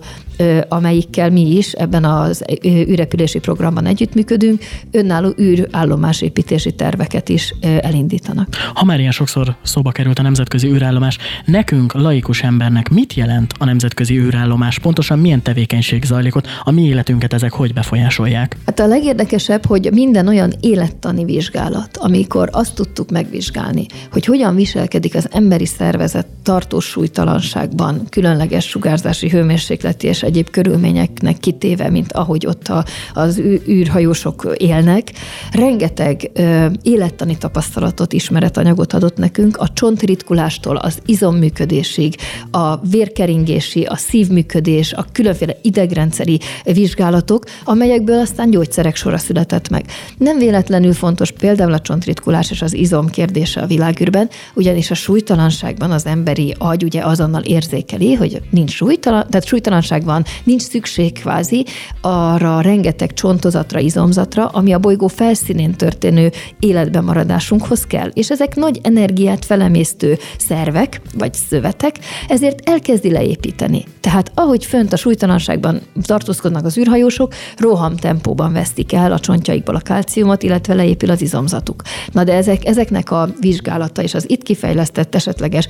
amelyikkel 0.68 1.30
mi 1.30 1.56
is 1.56 1.72
ebben 1.72 2.04
az 2.04 2.44
űrrepülési 2.66 3.40
programban 3.40 3.86
együttműködünk, 3.86 4.64
önálló 4.92 5.34
űrállomásépítési 5.40 6.72
terveket 6.72 7.30
is 7.30 7.54
elindítanak. 7.62 8.48
Ha 8.74 8.86
már 8.86 9.00
ilyen 9.00 9.12
sokszor 9.12 9.56
szóba 9.62 9.92
került 9.92 10.20
a 10.20 10.22
nemzetközi 10.22 10.68
űrállomás, 10.68 11.18
nekünk, 11.46 11.94
laikus 11.94 12.44
embernek 12.44 12.90
mit 12.90 13.14
jelent 13.14 13.54
a 13.60 13.66
nemzetközi 13.66 14.18
űrállomás? 14.18 14.80
Pontosan 14.80 15.20
milyen 15.20 15.42
tevékenység 15.42 16.04
zajlik 16.04 16.36
ott? 16.36 16.48
A 16.64 16.72
mi 16.72 16.82
életünket 16.86 17.34
ezek 17.34 17.52
hogy 17.52 17.74
befolyásolják? 17.74 18.58
Hát 18.66 18.80
a 18.80 18.88
legérdekesebb, 18.88 19.66
hogy 19.66 19.90
minden 19.94 20.28
olyan 20.28 20.54
élettani 20.60 21.26
vizsgálat, 21.26 21.98
amikor 21.98 22.50
azt 22.52 22.76
tudtuk 22.76 23.10
megvizsgálni, 23.12 23.86
hogy 24.12 24.26
hogyan 24.26 24.56
viselkedik 24.56 25.16
az 25.16 25.28
emberi 25.32 25.66
szervezet 25.66 26.28
tartós 26.44 26.86
súlytalanságban, 26.86 28.08
különleges 28.10 28.68
sugárzási 28.68 29.30
hőmérsékleti 29.30 30.08
és 30.08 30.24
egyéb 30.26 30.50
körülményeknek 30.50 31.38
kitéve, 31.38 31.90
mint 31.90 32.12
ahogy 32.12 32.46
ott 32.46 32.68
a, 32.68 32.86
az 33.14 33.40
űrhajósok 33.68 34.54
élnek. 34.58 35.12
Rengeteg 35.52 36.32
ö, 36.34 36.66
élettani 36.82 37.38
tapasztalatot, 37.38 38.14
ismeretanyagot 38.14 38.94
adott 38.94 39.18
nekünk, 39.18 39.58
a 39.58 39.74
csontritkulástól 39.74 40.76
az 40.76 41.00
izomműködésig, 41.06 42.16
a 42.52 42.78
vérkeringési, 42.78 43.84
a 43.84 43.96
szívműködés, 43.96 44.94
a 44.94 45.06
különféle 45.12 45.56
idegrendszeri 45.62 46.40
vizsgálatok, 46.64 47.44
amelyekből 47.64 48.20
aztán 48.20 48.50
gyógyszerek 48.50 48.96
sora 48.96 49.18
született 49.18 49.70
meg. 49.70 49.86
Nem 50.18 50.38
véletlenül 50.38 50.94
fontos 50.94 51.32
például 51.32 51.74
a 51.74 51.80
csontritkulás 51.80 52.52
és 52.52 52.62
az 52.62 52.74
izom 52.74 53.10
kérdése 53.10 53.62
a 53.62 53.66
világűrben, 53.66 54.30
ugyanis 54.54 54.92
a 54.92 54.96
súlytalanságban 54.96 55.92
az 55.92 56.06
emberi 56.06 56.56
agy 56.58 56.84
ugye 56.84 57.02
azonnal 57.02 57.42
érzékeli, 57.42 58.14
hogy 58.14 58.42
nincs 58.50 58.72
súlytalan, 58.72 59.26
tehát 59.30 59.46
súlytalanság 59.46 60.04
van, 60.04 60.15
van, 60.16 60.26
nincs 60.44 60.62
szükség 60.62 61.20
kvázi 61.20 61.66
arra 62.02 62.62
rengeteg 62.62 63.14
csontozatra, 63.14 63.80
izomzatra, 63.80 64.48
ami 64.48 64.74
a 64.74 64.80
bolygó 64.80 65.08
felszínén 65.08 65.72
történő 65.72 66.32
életben 66.60 67.04
maradásunkhoz 67.04 67.86
kell. 67.86 68.10
És 68.14 68.30
ezek 68.30 68.56
nagy 68.56 68.80
energiát 68.84 69.46
felemésztő 69.46 70.18
szervek, 70.38 71.02
vagy 71.18 71.34
szövetek, 71.34 71.96
ezért 72.28 72.70
elkezdi 72.70 73.12
leépíteni. 73.12 73.86
Tehát 74.02 74.32
ahogy 74.34 74.66
fönt 74.66 74.94
a 74.94 74.96
súlytalanságban 74.96 75.82
tartózkodnak 76.02 76.66
az 76.66 76.78
űrhajósok, 76.78 77.34
roham 77.58 77.96
tempóban 77.96 78.54
vesztik 78.54 78.94
el 78.94 79.12
a 79.12 79.20
csontjaikból 79.20 79.76
a 79.76 79.82
kalciumot, 79.84 80.44
illetve 80.44 80.74
leépül 80.74 81.10
az 81.10 81.22
izomzatuk. 81.22 81.82
Na 82.12 82.24
de 82.24 82.34
ezek, 82.34 82.66
ezeknek 82.66 83.12
a 83.12 83.30
vizsgálata 83.40 84.02
és 84.02 84.14
az 84.14 84.30
itt 84.30 84.44
kifejlesztett 84.44 85.16
esetleges 85.16 85.68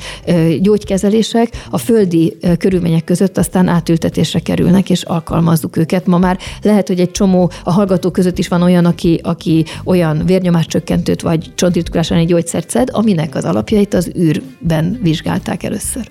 gyógykezelések 0.62 1.50
a 1.70 1.78
földi 1.78 2.38
körülmények 2.58 3.04
között 3.04 3.38
aztán 3.38 3.68
átültetésre 3.68 4.35
rendelkezésre 4.36 4.39
kerülnek, 4.39 4.89
és 4.89 5.01
alkalmazzuk 5.01 5.77
őket. 5.77 6.06
Ma 6.06 6.18
már 6.18 6.38
lehet, 6.62 6.88
hogy 6.88 7.00
egy 7.00 7.12
csomó 7.12 7.51
a 7.63 7.72
hallgatók 7.72 8.13
között 8.13 8.38
is 8.38 8.48
van 8.48 8.62
olyan, 8.62 8.86
aki, 8.86 9.20
aki 9.24 9.65
olyan 9.84 10.25
vérnyomáscsökkentőt 10.25 11.22
vagy 11.22 11.51
csontritkulás 11.56 12.12
egy 12.12 12.27
gyógyszert 12.27 12.70
szed, 12.70 12.89
aminek 12.92 13.36
az 13.36 13.44
alapjait 13.44 13.94
az 13.94 14.12
űrben 14.18 15.00
vizsgálták 15.01 15.63
először. 15.63 16.08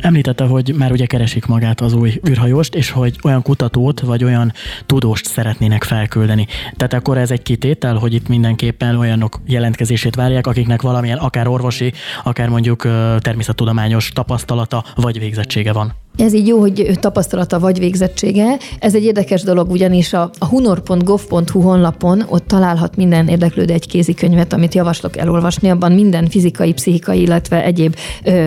Említette, 0.00 0.44
hogy 0.44 0.74
már 0.76 0.92
ugye 0.92 1.06
keresik 1.06 1.46
magát 1.46 1.80
az 1.80 1.92
új 1.92 2.20
űrhajóst, 2.28 2.74
és 2.74 2.90
hogy 2.90 3.18
olyan 3.22 3.42
kutatót 3.42 4.00
vagy 4.00 4.24
olyan 4.24 4.52
tudóst 4.86 5.26
szeretnének 5.26 5.84
felküldeni. 5.84 6.46
Tehát 6.76 6.92
akkor 6.92 7.18
ez 7.18 7.30
egy 7.30 7.42
kitétel, 7.42 7.94
hogy 7.94 8.14
itt 8.14 8.28
mindenképpen 8.28 8.96
olyanok 8.96 9.40
jelentkezését 9.46 10.14
várják, 10.14 10.46
akiknek 10.46 10.82
valamilyen 10.82 11.18
akár 11.18 11.48
orvosi, 11.48 11.92
akár 12.24 12.48
mondjuk 12.48 12.82
természettudományos 13.18 14.10
tapasztalata 14.14 14.84
vagy 14.94 15.18
végzettsége 15.18 15.72
van. 15.72 15.92
Ez 16.18 16.34
így 16.34 16.46
jó, 16.46 16.58
hogy 16.58 16.90
tapasztalata 17.00 17.58
vagy 17.58 17.78
végzettsége. 17.78 18.56
Ez 18.78 18.94
egy 18.94 19.04
érdekes 19.04 19.42
dolog, 19.42 19.70
ugyanis 19.70 20.12
a, 20.12 20.30
a 20.38 20.46
hunor.gov.hu 20.46 21.60
honlapon 21.60 22.24
ott 22.28 22.46
találhat 22.46 22.96
minden 22.96 23.28
érdeklődő 23.28 23.72
egy 23.72 23.86
kézikönyvet, 23.86 24.52
amit 24.52 24.74
javaslok 24.74 25.16
elolvasni. 25.16 25.70
Abban 25.70 25.92
minden 25.92 26.28
fizikai, 26.28 26.72
pszichikai, 26.72 27.20
illetve 27.20 27.64
egyéb 27.64 27.96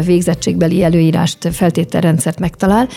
végzettségbeli 0.06 0.84
előírást, 0.84 1.50
feltételrendszert 1.52 2.40
megtalál. 2.40 2.88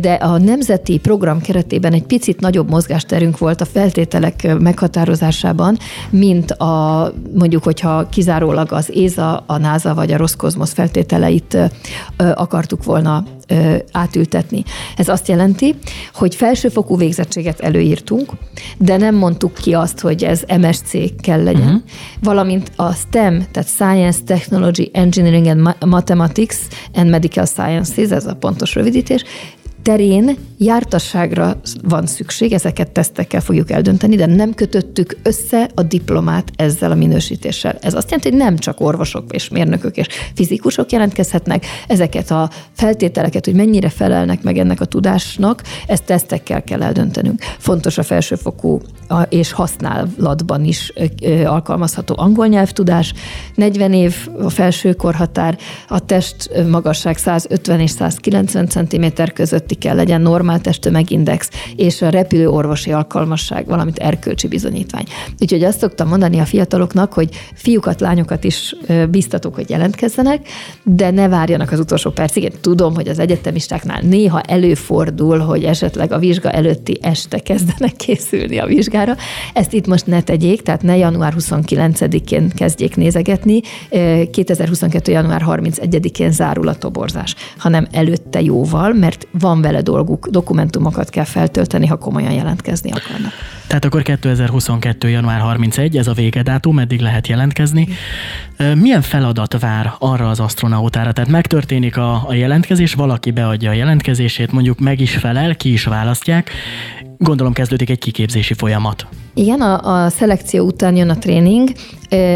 De 0.00 0.12
a 0.12 0.38
nemzeti 0.38 0.98
program 0.98 1.40
keretében 1.40 1.92
egy 1.92 2.04
picit 2.04 2.40
nagyobb 2.40 2.70
mozgásterünk 2.70 3.38
volt 3.38 3.60
a 3.60 3.64
feltételek 3.64 4.58
meghatározásában, 4.58 5.78
mint 6.10 6.50
a 6.50 7.12
mondjuk, 7.34 7.62
hogyha 7.62 8.08
kizárólag 8.08 8.72
az 8.72 8.90
ÉZA, 8.94 9.44
a 9.46 9.58
NASA 9.58 9.94
vagy 9.94 10.12
a 10.12 10.16
Roszkozmosz 10.16 10.72
feltételeit 10.72 11.56
akartuk 12.16 12.84
volna 12.84 13.24
átültetni. 13.92 14.62
Ez 14.96 15.08
azt 15.08 15.28
jelenti, 15.28 15.74
hogy 16.14 16.34
felsőfokú 16.34 16.96
végzettséget 16.96 17.60
előírtunk, 17.60 18.32
de 18.78 18.96
nem 18.96 19.14
mondtuk 19.14 19.54
ki 19.54 19.72
azt, 19.74 20.00
hogy 20.00 20.24
ez 20.24 20.42
MSC 20.60 21.20
kell 21.20 21.42
legyen, 21.42 21.62
uh-huh. 21.62 21.82
valamint 22.22 22.72
a 22.76 22.92
STEM, 22.92 23.46
tehát 23.52 23.68
Science, 23.68 24.18
Technology, 24.26 24.90
Engineering 24.92 25.46
and 25.46 25.76
Mathematics 25.86 26.56
and 26.94 27.10
Medical 27.10 27.46
Sciences, 27.46 28.10
ez 28.10 28.26
a 28.26 28.34
pontos 28.34 28.74
rövidítés, 28.74 29.24
terén 29.82 30.36
jártasságra 30.58 31.60
van 31.82 32.06
szükség, 32.06 32.52
ezeket 32.52 32.90
tesztekkel 32.90 33.40
fogjuk 33.40 33.70
eldönteni, 33.70 34.16
de 34.16 34.26
nem 34.26 34.54
kötöttük 34.54 35.16
össze 35.22 35.70
a 35.74 35.82
diplomát 35.82 36.50
ezzel 36.56 36.90
a 36.90 36.94
minősítéssel. 36.94 37.78
Ez 37.80 37.94
azt 37.94 38.10
jelenti, 38.10 38.28
hogy 38.28 38.38
nem 38.38 38.56
csak 38.56 38.80
orvosok 38.80 39.24
és 39.34 39.48
mérnökök 39.48 39.96
és 39.96 40.06
fizikusok 40.34 40.92
jelentkezhetnek, 40.92 41.66
ezeket 41.88 42.30
a 42.30 42.50
feltételeket, 42.72 43.44
hogy 43.44 43.54
mennyire 43.54 43.88
felelnek 43.88 44.42
meg 44.42 44.58
ennek 44.58 44.80
a 44.80 44.84
tudásnak, 44.84 45.62
ezt 45.86 46.04
tesztekkel 46.04 46.62
kell 46.62 46.82
eldöntenünk. 46.82 47.40
Fontos 47.58 47.98
a 47.98 48.02
felsőfokú 48.02 48.80
és 49.28 49.52
használatban 49.52 50.64
is 50.64 50.92
alkalmazható 51.44 52.14
angol 52.18 52.46
nyelvtudás, 52.46 53.14
40 53.54 53.92
év 53.92 54.28
a 54.42 54.50
felső 54.50 54.92
korhatár, 54.92 55.58
a 55.88 56.04
test 56.04 56.50
magasság 56.70 57.16
150 57.16 57.80
és 57.80 57.90
190 57.90 58.66
cm 58.66 59.06
közötti 59.70 59.86
kell 59.86 59.96
legyen 59.96 60.20
normál 60.20 60.60
testtömegindex, 60.60 61.50
és 61.76 62.02
a 62.02 62.08
repülő 62.08 62.48
orvosi 62.48 62.92
alkalmasság, 62.92 63.66
valamint 63.66 63.98
erkölcsi 63.98 64.48
bizonyítvány. 64.48 65.04
Úgyhogy 65.40 65.64
azt 65.64 65.78
szoktam 65.78 66.08
mondani 66.08 66.38
a 66.38 66.44
fiataloknak, 66.44 67.12
hogy 67.12 67.28
fiúkat, 67.54 68.00
lányokat 68.00 68.44
is 68.44 68.74
biztatok, 69.10 69.54
hogy 69.54 69.70
jelentkezzenek, 69.70 70.48
de 70.82 71.10
ne 71.10 71.28
várjanak 71.28 71.72
az 71.72 71.78
utolsó 71.78 72.10
percig. 72.10 72.42
Én 72.42 72.52
tudom, 72.60 72.94
hogy 72.94 73.08
az 73.08 73.18
egyetemistáknál 73.18 74.00
néha 74.02 74.40
előfordul, 74.40 75.38
hogy 75.38 75.64
esetleg 75.64 76.12
a 76.12 76.18
vizsga 76.18 76.50
előtti 76.50 76.98
este 77.02 77.38
kezdenek 77.38 77.96
készülni 77.96 78.58
a 78.58 78.66
vizsgára. 78.66 79.16
Ezt 79.52 79.72
itt 79.72 79.86
most 79.86 80.06
ne 80.06 80.22
tegyék, 80.22 80.62
tehát 80.62 80.82
ne 80.82 80.96
január 80.96 81.34
29-én 81.38 82.48
kezdjék 82.48 82.96
nézegetni, 82.96 83.60
2022. 84.30 85.12
január 85.12 85.42
31-én 85.46 86.32
zárul 86.32 86.68
a 86.68 86.74
toborzás, 86.74 87.34
hanem 87.58 87.86
előtte 87.92 88.42
jóval, 88.42 88.92
mert 88.92 89.26
van 89.40 89.59
vele 89.60 89.80
dolguk, 89.80 90.28
dokumentumokat 90.28 91.10
kell 91.10 91.24
feltölteni, 91.24 91.86
ha 91.86 91.96
komolyan 91.96 92.32
jelentkezni 92.32 92.90
akarnak. 92.90 93.32
Tehát 93.66 93.84
akkor 93.84 94.02
2022. 94.02 95.08
január 95.08 95.40
31, 95.40 95.96
ez 95.96 96.06
a 96.06 96.12
végedátum, 96.12 96.78
eddig 96.78 97.00
lehet 97.00 97.26
jelentkezni. 97.26 97.88
Milyen 98.74 99.02
feladat 99.02 99.60
vár 99.60 99.92
arra 99.98 100.28
az 100.28 100.40
astronautára? 100.40 101.12
Tehát 101.12 101.30
megtörténik 101.30 101.96
a, 101.96 102.28
a 102.28 102.34
jelentkezés, 102.34 102.94
valaki 102.94 103.30
beadja 103.30 103.70
a 103.70 103.74
jelentkezését, 103.74 104.52
mondjuk 104.52 104.78
meg 104.78 105.00
is 105.00 105.16
felel, 105.16 105.56
ki 105.56 105.72
is 105.72 105.84
választják, 105.84 106.50
Gondolom 107.22 107.52
kezdődik 107.52 107.90
egy 107.90 107.98
kiképzési 107.98 108.54
folyamat. 108.54 109.06
Igen, 109.34 109.60
a, 109.60 110.04
a 110.04 110.08
szelekció 110.08 110.64
után 110.64 110.96
jön 110.96 111.08
a 111.08 111.18
tréning, 111.18 111.68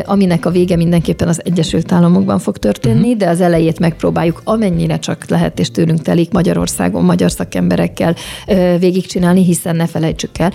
aminek 0.05 0.47
a 0.47 0.51
vége 0.51 0.77
mindenképpen 0.77 1.29
az 1.29 1.41
Egyesült 1.45 1.93
Államokban 1.93 2.39
fog 2.39 2.59
történni, 2.59 3.01
uh-huh. 3.01 3.17
de 3.17 3.29
az 3.29 3.41
elejét 3.41 3.79
megpróbáljuk 3.79 4.41
amennyire 4.45 4.99
csak 4.99 5.29
lehet, 5.29 5.59
és 5.59 5.71
tőlünk 5.71 6.03
telik 6.03 6.33
Magyarországon, 6.33 7.05
magyar 7.05 7.31
szakemberekkel 7.31 8.15
végigcsinálni, 8.79 9.45
hiszen 9.45 9.77
ne 9.77 9.87
felejtsük 9.87 10.31
el, 10.39 10.53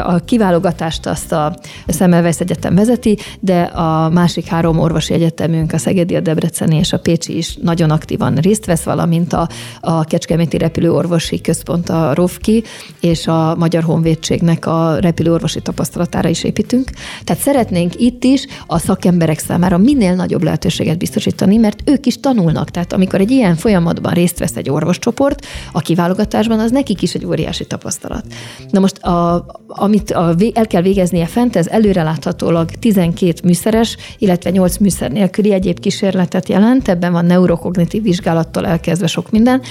a 0.00 0.18
kiválogatást 0.18 1.06
azt 1.06 1.32
a 1.32 1.58
Szemmelweis 1.86 2.38
Egyetem 2.38 2.74
vezeti, 2.74 3.18
de 3.40 3.60
a 3.60 4.08
másik 4.08 4.46
három 4.46 4.78
orvosi 4.78 5.14
egyetemünk, 5.14 5.72
a 5.72 5.78
Szegedi, 5.78 6.16
a 6.16 6.20
Debreceni 6.20 6.76
és 6.76 6.92
a 6.92 6.98
Pécsi 6.98 7.36
is 7.36 7.56
nagyon 7.62 7.90
aktívan 7.90 8.34
részt 8.34 8.66
vesz, 8.66 8.82
valamint 8.82 9.32
a, 9.32 9.48
a 9.80 10.04
Kecskeméti 10.04 10.58
Repülőorvosi 10.58 11.40
Központ, 11.40 11.88
a 11.88 12.14
ROFKI, 12.14 12.64
és 13.00 13.26
a 13.26 13.54
Magyar 13.58 13.82
Honvédségnek 13.82 14.66
a 14.66 14.98
repülőorvosi 14.98 15.60
tapasztalatára 15.60 16.28
is 16.28 16.44
építünk. 16.44 16.90
Tehát 17.24 17.42
szeretnénk 17.42 18.00
itt 18.00 18.24
is 18.24 18.46
a 18.66 18.78
szakemberek 18.78 19.38
számára 19.38 19.78
minél 19.78 20.14
nagyobb 20.14 20.42
lehetőséget 20.42 20.98
biztosítani, 20.98 21.56
mert 21.56 21.82
ők 21.84 22.06
is 22.06 22.20
tanulnak. 22.20 22.70
Tehát 22.70 22.92
amikor 22.92 23.20
egy 23.20 23.30
ilyen 23.30 23.56
folyamatban 23.56 24.12
részt 24.12 24.38
vesz 24.38 24.56
egy 24.56 24.70
orvoscsoport, 24.70 25.46
a 25.72 25.80
kiválogatásban 25.80 26.58
az 26.58 26.70
nekik 26.70 27.02
is 27.02 27.14
egy 27.14 27.26
óriási 27.26 27.66
tapasztalat. 27.66 28.24
Na 28.70 28.80
most, 28.80 28.98
a, 28.98 29.46
amit 29.66 30.10
a, 30.10 30.34
el 30.54 30.66
kell 30.66 30.82
végeznie 30.82 31.26
fent, 31.26 31.56
ez 31.56 31.66
előreláthatólag 31.66 32.70
12 32.70 33.40
műszeres, 33.44 33.96
illetve 34.18 34.50
8 34.50 34.76
műszer 34.76 35.10
nélküli 35.10 35.52
egyéb 35.52 35.80
kísérletet 35.80 36.48
jelent, 36.48 36.88
ebben 36.88 37.12
van 37.12 37.24
neurokognitív 37.24 38.02
vizsgálattól 38.02 38.66
elkezdve 38.66 39.06
sok 39.06 39.30
minden, 39.30 39.62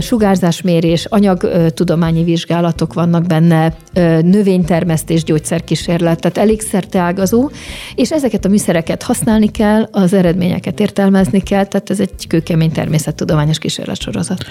sugárzásmérés, 0.00 1.04
anyagtudományi 1.04 2.24
vizsgálatok 2.24 2.92
vannak 2.92 3.26
benne, 3.26 3.76
növénytermesztés, 4.22 5.24
gyógyszerkísérlet, 5.24 6.20
tehát 6.20 6.38
elég 6.38 6.60
szerteágazó, 6.60 7.50
és 7.94 8.10
ezeket 8.12 8.44
a 8.44 8.48
műszereket 8.48 9.02
használni 9.02 9.50
kell, 9.50 9.88
az 9.90 10.12
eredményeket 10.12 10.80
értelmezni 10.80 11.40
kell, 11.40 11.64
tehát 11.64 11.90
ez 11.90 12.00
egy 12.00 12.26
kőkemény 12.28 12.72
természettudományos 12.72 13.58
kísérletsorozat. 13.58 14.44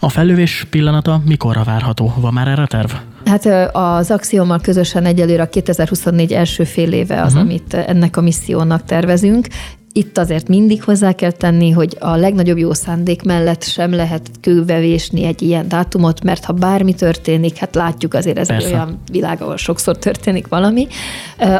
A 0.00 0.08
fellövés 0.08 0.66
pillanata 0.70 1.22
mikorra 1.24 1.62
várható? 1.64 2.12
Van 2.16 2.32
már 2.32 2.48
erre 2.48 2.66
terv? 2.66 2.90
Hát 3.24 3.46
az 3.72 4.10
Axiommal 4.10 4.60
közösen 4.60 5.04
egyelőre 5.04 5.42
a 5.42 5.48
2024 5.48 6.32
első 6.32 6.64
fél 6.64 6.92
éve 6.92 7.22
az, 7.22 7.32
uh-huh. 7.32 7.48
amit 7.48 7.74
ennek 7.74 8.16
a 8.16 8.20
missziónak 8.20 8.84
tervezünk. 8.84 9.46
Itt 9.92 10.18
azért 10.18 10.48
mindig 10.48 10.82
hozzá 10.82 11.12
kell 11.12 11.30
tenni, 11.30 11.70
hogy 11.70 11.96
a 11.98 12.16
legnagyobb 12.16 12.58
jó 12.58 12.72
szándék 12.72 13.22
mellett 13.22 13.62
sem 13.62 13.92
lehet 13.92 14.30
kővevésni 14.40 15.24
egy 15.24 15.42
ilyen 15.42 15.68
dátumot, 15.68 16.22
mert 16.22 16.44
ha 16.44 16.52
bármi 16.52 16.94
történik, 16.94 17.56
hát 17.56 17.74
látjuk 17.74 18.14
azért 18.14 18.38
ez 18.38 18.46
Persze. 18.46 18.66
egy 18.66 18.72
olyan 18.72 19.00
világ, 19.10 19.42
ahol 19.42 19.56
sokszor 19.56 19.98
történik 19.98 20.48
valami, 20.48 20.86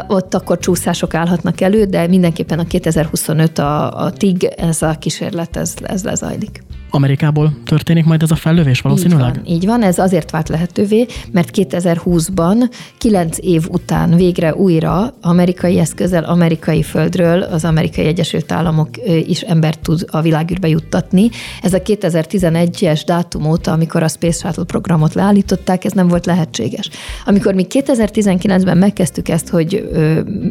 ott 0.07 0.33
akkor 0.33 0.59
csúszások 0.59 1.13
állhatnak 1.13 1.61
elő, 1.61 1.85
de 1.85 2.07
mindenképpen 2.07 2.59
a 2.59 2.65
2025 2.65 3.59
a, 3.59 4.03
a 4.03 4.11
TIG, 4.11 4.43
ez 4.43 4.81
a 4.81 4.95
kísérlet, 4.99 5.57
ez, 5.57 5.73
ez 5.83 6.03
lezajlik. 6.03 6.63
Amerikából 6.93 7.53
történik 7.65 8.05
majd 8.05 8.21
ez 8.21 8.31
a 8.31 8.35
fellövés 8.35 8.81
valószínűleg? 8.81 9.29
Így 9.29 9.35
van, 9.35 9.45
így 9.45 9.65
van, 9.65 9.83
ez 9.83 9.97
azért 9.97 10.31
vált 10.31 10.49
lehetővé, 10.49 11.05
mert 11.31 11.49
2020-ban, 11.53 12.71
kilenc 12.97 13.37
év 13.39 13.67
után 13.69 14.15
végre 14.15 14.55
újra 14.55 15.13
amerikai 15.21 15.79
eszközzel, 15.79 16.23
amerikai 16.23 16.83
földről 16.83 17.41
az 17.41 17.65
amerikai 17.65 18.05
Egyesült 18.05 18.51
Államok 18.51 18.89
is 19.27 19.41
embert 19.41 19.79
tud 19.79 20.05
a 20.07 20.21
világűrbe 20.21 20.67
juttatni. 20.67 21.29
Ez 21.61 21.73
a 21.73 21.81
2011-es 21.81 23.01
dátum 23.05 23.45
óta, 23.45 23.71
amikor 23.71 24.03
a 24.03 24.07
Space 24.07 24.37
Shuttle 24.37 24.63
programot 24.63 25.13
leállították, 25.13 25.85
ez 25.85 25.91
nem 25.91 26.07
volt 26.07 26.25
lehetséges. 26.25 26.89
Amikor 27.25 27.53
mi 27.53 27.65
2019-ben 27.69 28.77
megkezdtük 28.77 29.29
ezt, 29.29 29.49
hogy 29.49 29.89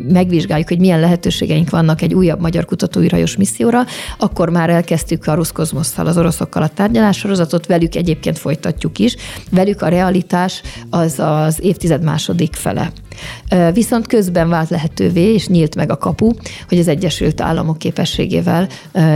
megvizsgáljuk, 0.09 0.69
hogy 0.69 0.79
milyen 0.79 1.01
lehetőségeink 1.01 1.71
vannak 1.71 2.03
egy 2.03 2.15
újabb 2.15 2.41
magyar 2.41 2.65
kutatóirajos 2.65 3.37
misszióra, 3.37 3.81
akkor 4.19 4.49
már 4.49 4.71
elkezdtük 4.71 5.27
a 5.27 5.35
Ruszkozmosszal, 5.35 6.07
az 6.07 6.19
orosz 6.19 6.30
oroszokkal 6.31 6.63
a 6.63 6.69
tárgyalássorozatot, 6.69 7.67
velük 7.67 7.95
egyébként 7.95 8.39
folytatjuk 8.39 8.99
is. 8.99 9.17
Velük 9.51 9.83
a 9.83 9.89
realitás 9.89 10.63
az 10.91 11.19
az 11.19 11.59
évtized 11.63 12.03
második 12.03 12.55
fele. 12.55 12.93
Viszont 13.73 14.07
közben 14.07 14.49
vált 14.49 14.69
lehetővé, 14.71 15.33
és 15.33 15.47
nyílt 15.47 15.75
meg 15.75 15.91
a 15.91 15.99
kapu, 15.99 16.31
hogy 16.69 16.79
az 16.79 16.89
Egyesült 16.89 17.41
Államok 17.41 17.79
képességével 17.79 18.69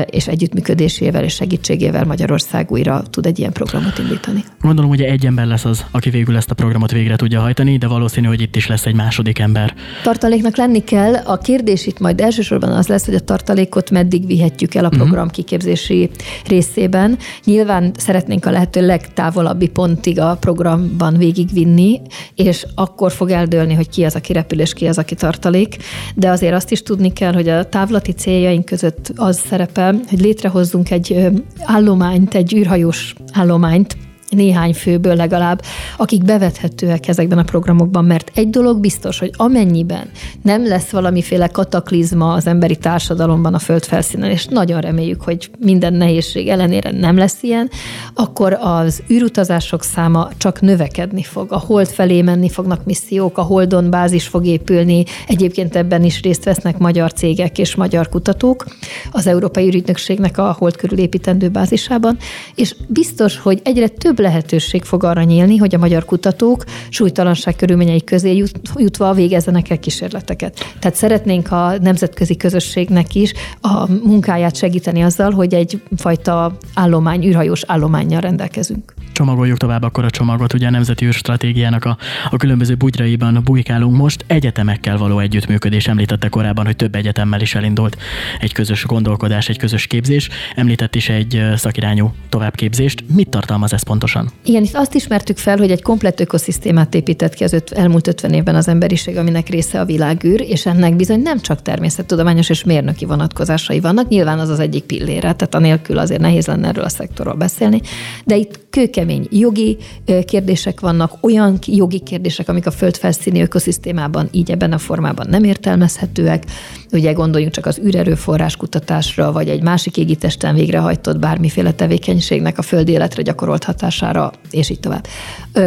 és 0.06 0.28
együttműködésével 0.28 1.24
és 1.24 1.34
segítségével 1.34 2.04
Magyarország 2.04 2.70
újra 2.70 3.02
tud 3.10 3.26
egy 3.26 3.38
ilyen 3.38 3.52
programot 3.52 3.98
indítani. 3.98 4.44
Gondolom, 4.60 4.90
hogy 4.90 5.00
egy 5.00 5.26
ember 5.26 5.46
lesz 5.46 5.64
az, 5.64 5.84
aki 5.90 6.10
végül 6.10 6.36
ezt 6.36 6.50
a 6.50 6.54
programot 6.54 6.90
végre 6.90 7.16
tudja 7.16 7.40
hajtani, 7.40 7.78
de 7.78 7.86
valószínű, 7.86 8.26
hogy 8.26 8.40
itt 8.40 8.56
is 8.56 8.66
lesz 8.66 8.86
egy 8.86 8.94
második 8.94 9.38
ember. 9.38 9.74
Tartaléknak 10.02 10.56
lenni 10.56 10.84
kell. 10.84 11.14
A 11.14 11.38
kérdés 11.38 11.86
itt 11.86 11.98
majd 11.98 12.20
elsősorban 12.20 12.72
az 12.72 12.86
lesz, 12.86 13.04
hogy 13.04 13.14
a 13.14 13.20
tartalékot 13.20 13.90
meddig 13.90 14.26
vihetjük 14.26 14.74
el 14.74 14.84
a 14.84 14.88
mhm. 14.88 14.96
program 14.96 15.28
kiképzési 15.28 16.10
részében. 16.46 17.18
Nyilván 17.44 17.92
szeretnénk 17.96 18.46
a 18.46 18.50
lehető 18.50 18.86
legtávolabbi 18.86 19.68
pontig 19.68 20.20
a 20.20 20.36
programban 20.40 21.16
végigvinni, 21.16 22.00
és 22.34 22.66
akkor 22.74 23.12
fog 23.12 23.30
eldőlni, 23.30 23.74
hogy 23.74 23.83
ki 23.88 24.04
az, 24.04 24.14
aki 24.14 24.32
repül, 24.32 24.60
és 24.60 24.72
ki 24.72 24.86
az, 24.86 24.98
aki 24.98 25.14
tartalék, 25.14 25.76
de 26.14 26.30
azért 26.30 26.54
azt 26.54 26.70
is 26.70 26.82
tudni 26.82 27.12
kell, 27.12 27.32
hogy 27.32 27.48
a 27.48 27.68
távlati 27.68 28.12
céljaink 28.12 28.64
között 28.64 29.12
az 29.16 29.38
szerepel, 29.38 30.00
hogy 30.08 30.20
létrehozzunk 30.20 30.90
egy 30.90 31.26
állományt, 31.64 32.34
egy 32.34 32.54
űrhajós 32.54 33.14
állományt, 33.32 33.96
néhány 34.34 34.74
főből 34.74 35.14
legalább, 35.14 35.62
akik 35.96 36.24
bevethetőek 36.24 37.08
ezekben 37.08 37.38
a 37.38 37.42
programokban, 37.42 38.04
mert 38.04 38.30
egy 38.34 38.50
dolog 38.50 38.80
biztos, 38.80 39.18
hogy 39.18 39.30
amennyiben 39.36 40.10
nem 40.42 40.66
lesz 40.66 40.90
valamiféle 40.90 41.48
kataklizma 41.48 42.32
az 42.32 42.46
emberi 42.46 42.76
társadalomban 42.76 43.54
a 43.54 43.58
föld 43.58 43.84
felszínen, 43.84 44.30
és 44.30 44.46
nagyon 44.46 44.80
reméljük, 44.80 45.22
hogy 45.22 45.50
minden 45.58 45.92
nehézség 45.92 46.48
ellenére 46.48 46.90
nem 46.90 47.16
lesz 47.16 47.42
ilyen, 47.42 47.70
akkor 48.14 48.58
az 48.60 49.02
űrutazások 49.10 49.82
száma 49.82 50.28
csak 50.36 50.60
növekedni 50.60 51.22
fog. 51.22 51.52
A 51.52 51.58
hold 51.58 51.88
felé 51.88 52.22
menni 52.22 52.48
fognak 52.48 52.84
missziók, 52.84 53.38
a 53.38 53.42
holdon 53.42 53.90
bázis 53.90 54.26
fog 54.26 54.46
épülni, 54.46 55.04
egyébként 55.26 55.76
ebben 55.76 56.04
is 56.04 56.22
részt 56.22 56.44
vesznek 56.44 56.78
magyar 56.78 57.12
cégek 57.12 57.58
és 57.58 57.74
magyar 57.74 58.08
kutatók 58.08 58.64
az 59.10 59.26
Európai 59.26 59.66
Ürügynökségnek 59.66 60.38
a 60.38 60.56
hold 60.58 60.76
körül 60.76 60.98
építendő 60.98 61.48
bázisában, 61.48 62.16
és 62.54 62.74
biztos, 62.86 63.38
hogy 63.38 63.60
egyre 63.64 63.88
több 63.88 64.18
lehetőség 64.24 64.82
fog 64.82 65.04
arra 65.04 65.22
nyílni, 65.22 65.56
hogy 65.56 65.74
a 65.74 65.78
magyar 65.78 66.04
kutatók 66.04 66.64
súlytalanság 66.88 67.56
körülményei 67.56 68.04
közé 68.04 68.36
jut, 68.36 68.58
jutva 68.74 69.12
végezzenek 69.12 69.70
el 69.70 69.78
kísérleteket. 69.78 70.58
Tehát 70.78 70.96
szeretnénk 70.96 71.52
a 71.52 71.78
nemzetközi 71.80 72.36
közösségnek 72.36 73.14
is 73.14 73.32
a 73.60 73.90
munkáját 74.04 74.56
segíteni 74.56 75.02
azzal, 75.02 75.30
hogy 75.30 75.54
egyfajta 75.54 76.56
állomány, 76.74 77.24
űrhajós 77.24 77.62
állományjal 77.66 78.20
rendelkezünk 78.20 78.94
csomagoljuk 79.14 79.58
tovább 79.58 79.82
akkor 79.82 80.04
a 80.04 80.10
csomagot. 80.10 80.52
Ugye 80.52 80.66
a 80.66 80.70
Nemzeti 80.70 81.04
űrstratégiának 81.06 81.84
a, 81.84 81.96
a 82.30 82.36
különböző 82.36 82.74
bugyraiban 82.74 83.40
bujkálunk 83.44 83.96
most. 83.96 84.24
Egyetemekkel 84.26 84.96
való 84.96 85.18
együttműködés. 85.18 85.86
Említette 85.86 86.28
korábban, 86.28 86.64
hogy 86.64 86.76
több 86.76 86.94
egyetemmel 86.94 87.40
is 87.40 87.54
elindult 87.54 87.96
egy 88.40 88.52
közös 88.52 88.84
gondolkodás, 88.84 89.48
egy 89.48 89.58
közös 89.58 89.86
képzés. 89.86 90.28
Említett 90.54 90.94
is 90.94 91.08
egy 91.08 91.42
szakirányú 91.56 92.14
továbbképzést. 92.28 93.04
Mit 93.14 93.28
tartalmaz 93.28 93.72
ez 93.72 93.82
pontosan? 93.82 94.30
Igen, 94.44 94.62
itt 94.62 94.74
azt 94.74 94.94
ismertük 94.94 95.36
fel, 95.36 95.56
hogy 95.56 95.70
egy 95.70 95.82
komplett 95.82 96.20
ökoszisztémát 96.20 96.94
épített 96.94 97.34
ki 97.34 97.44
az 97.44 97.52
öt, 97.52 97.72
elmúlt 97.72 98.06
50 98.06 98.32
évben 98.32 98.54
az 98.54 98.68
emberiség, 98.68 99.16
aminek 99.16 99.48
része 99.48 99.80
a 99.80 99.84
világűr, 99.84 100.40
és 100.40 100.66
ennek 100.66 100.96
bizony 100.96 101.20
nem 101.20 101.40
csak 101.40 101.62
természettudományos 101.62 102.50
és 102.50 102.64
mérnöki 102.64 103.04
vonatkozásai 103.04 103.80
vannak. 103.80 104.08
Nyilván 104.08 104.38
az 104.38 104.48
az 104.48 104.60
egyik 104.60 104.84
pillére, 104.84 105.20
tehát 105.20 105.54
anélkül 105.54 105.98
azért 105.98 106.20
nehéz 106.20 106.46
lenne 106.46 106.68
erről 106.68 106.84
a 106.84 106.88
szektorról 106.88 107.34
beszélni, 107.34 107.80
de 108.24 108.36
itt 108.36 108.60
kőke 108.70 109.03
kemény 109.04 109.26
jogi 109.30 109.76
kérdések 110.24 110.80
vannak, 110.80 111.12
olyan 111.20 111.58
jogi 111.66 111.98
kérdések, 112.00 112.48
amik 112.48 112.66
a 112.66 112.70
földfelszíni 112.70 113.40
ökoszisztémában 113.40 114.28
így 114.30 114.50
ebben 114.50 114.72
a 114.72 114.78
formában 114.78 115.26
nem 115.30 115.44
értelmezhetőek. 115.44 116.44
Ugye 116.92 117.12
gondoljunk 117.12 117.52
csak 117.52 117.66
az 117.66 117.78
űrerőforrás 117.78 118.56
kutatásra, 118.56 119.32
vagy 119.32 119.48
egy 119.48 119.62
másik 119.62 119.96
égitesten 119.96 120.54
végrehajtott 120.54 121.18
bármiféle 121.18 121.72
tevékenységnek 121.72 122.58
a 122.58 122.62
föld 122.62 122.88
életre 122.88 123.22
gyakorolt 123.22 123.64
hatására, 123.64 124.32
és 124.50 124.70
így 124.70 124.80
tovább. 124.80 125.06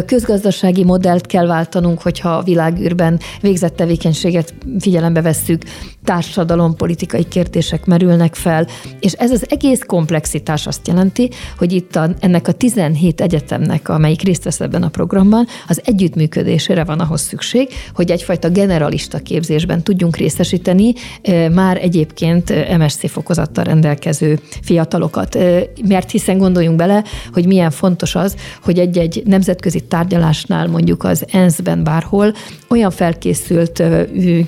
Közgazdasági 0.06 0.84
modellt 0.84 1.26
kell 1.26 1.46
váltanunk, 1.46 2.02
hogyha 2.02 2.30
a 2.30 2.44
világűrben 2.44 3.20
végzett 3.42 3.76
tevékenységet 3.76 4.54
figyelembe 4.80 5.22
vesszük, 5.22 5.64
társadalompolitikai 6.04 7.24
kérdések 7.24 7.86
merülnek 7.86 8.36
fel, 8.36 8.68
és 9.00 9.12
ez 9.12 9.32
az 9.32 9.46
egész 9.50 9.82
komplexitás 9.86 10.68
azt 10.68 10.88
jelenti, 10.88 11.30
hogy 11.58 11.72
itt 11.72 11.96
a, 11.96 12.10
ennek 12.20 12.48
a 12.48 12.52
17 12.52 13.22
egyetemnek, 13.28 13.90
amelyik 13.90 14.22
részt 14.22 14.44
vesz 14.44 14.60
ebben 14.60 14.84
a 14.84 14.90
programban, 14.90 15.48
az 15.68 15.82
együttműködésére 15.84 16.84
van 16.84 17.00
ahhoz 17.00 17.22
szükség, 17.22 17.68
hogy 17.96 18.12
egyfajta 18.12 18.50
generalista 18.50 19.20
képzésben 19.20 19.84
tudjunk 19.84 20.16
részesíteni 20.18 20.94
már 21.52 21.78
egyébként 21.78 22.78
MSC 22.78 23.10
fokozattal 23.10 23.64
rendelkező 23.64 24.40
fiatalokat. 24.62 25.38
Mert 25.88 26.12
hiszen 26.12 26.38
gondoljunk 26.38 26.78
bele, 26.78 27.04
hogy 27.34 27.46
milyen 27.46 27.72
fontos 27.72 28.16
az, 28.16 28.36
hogy 28.64 28.80
egy-egy 28.80 29.22
nemzetközi 29.26 29.80
tárgyalásnál 29.80 30.68
mondjuk 30.68 31.04
az 31.04 31.26
ENSZ-ben 31.32 31.84
bárhol 31.84 32.34
olyan 32.70 32.92
felkészült 32.92 33.84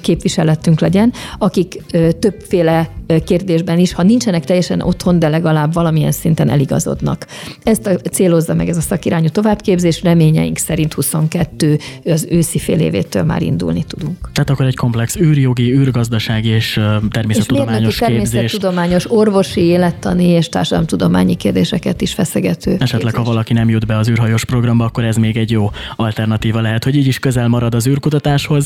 képviseletünk 0.01 0.79
legyen, 0.79 1.13
akik 1.37 1.81
többféle 2.19 2.89
kérdésben 3.25 3.79
is, 3.79 3.93
ha 3.93 4.03
nincsenek 4.03 4.45
teljesen 4.45 4.81
otthon, 4.81 5.19
de 5.19 5.27
legalább 5.27 5.73
valamilyen 5.73 6.11
szinten 6.11 6.49
eligazodnak. 6.49 7.25
Ezt 7.63 7.87
a, 7.87 7.95
célozza 7.95 8.53
meg 8.53 8.69
ez 8.69 8.77
a 8.77 8.81
szakirányú 8.81 9.29
továbbképzés, 9.29 10.01
reményeink 10.03 10.57
szerint 10.57 10.93
22 10.93 11.77
az 12.05 12.27
őszi 12.29 12.59
fél 12.59 12.79
évétől 12.79 13.23
már 13.23 13.41
indulni 13.41 13.83
tudunk. 13.83 14.29
Tehát 14.33 14.49
akkor 14.49 14.65
egy 14.65 14.75
komplex 14.75 15.15
űrjogi, 15.15 15.73
űrgazdasági 15.73 16.49
és 16.49 16.79
természettudományos 17.09 17.93
és 17.93 17.99
képzés. 17.99 18.29
természettudományos, 18.29 19.11
orvosi, 19.11 19.61
élettani 19.61 20.25
és 20.27 20.49
társadalomtudományi 20.49 21.35
kérdéseket 21.35 22.01
is 22.01 22.13
feszegető. 22.13 22.71
Esetleg, 22.71 23.01
képzés. 23.01 23.13
ha 23.13 23.23
valaki 23.23 23.53
nem 23.53 23.69
jut 23.69 23.85
be 23.85 23.97
az 23.97 24.09
űrhajós 24.09 24.45
programba, 24.45 24.85
akkor 24.85 25.03
ez 25.03 25.15
még 25.15 25.37
egy 25.37 25.51
jó 25.51 25.71
alternatíva 25.95 26.61
lehet, 26.61 26.83
hogy 26.83 26.95
így 26.95 27.07
is 27.07 27.19
közel 27.19 27.47
marad 27.47 27.75
az 27.75 27.87
űrkutatáshoz. 27.87 28.65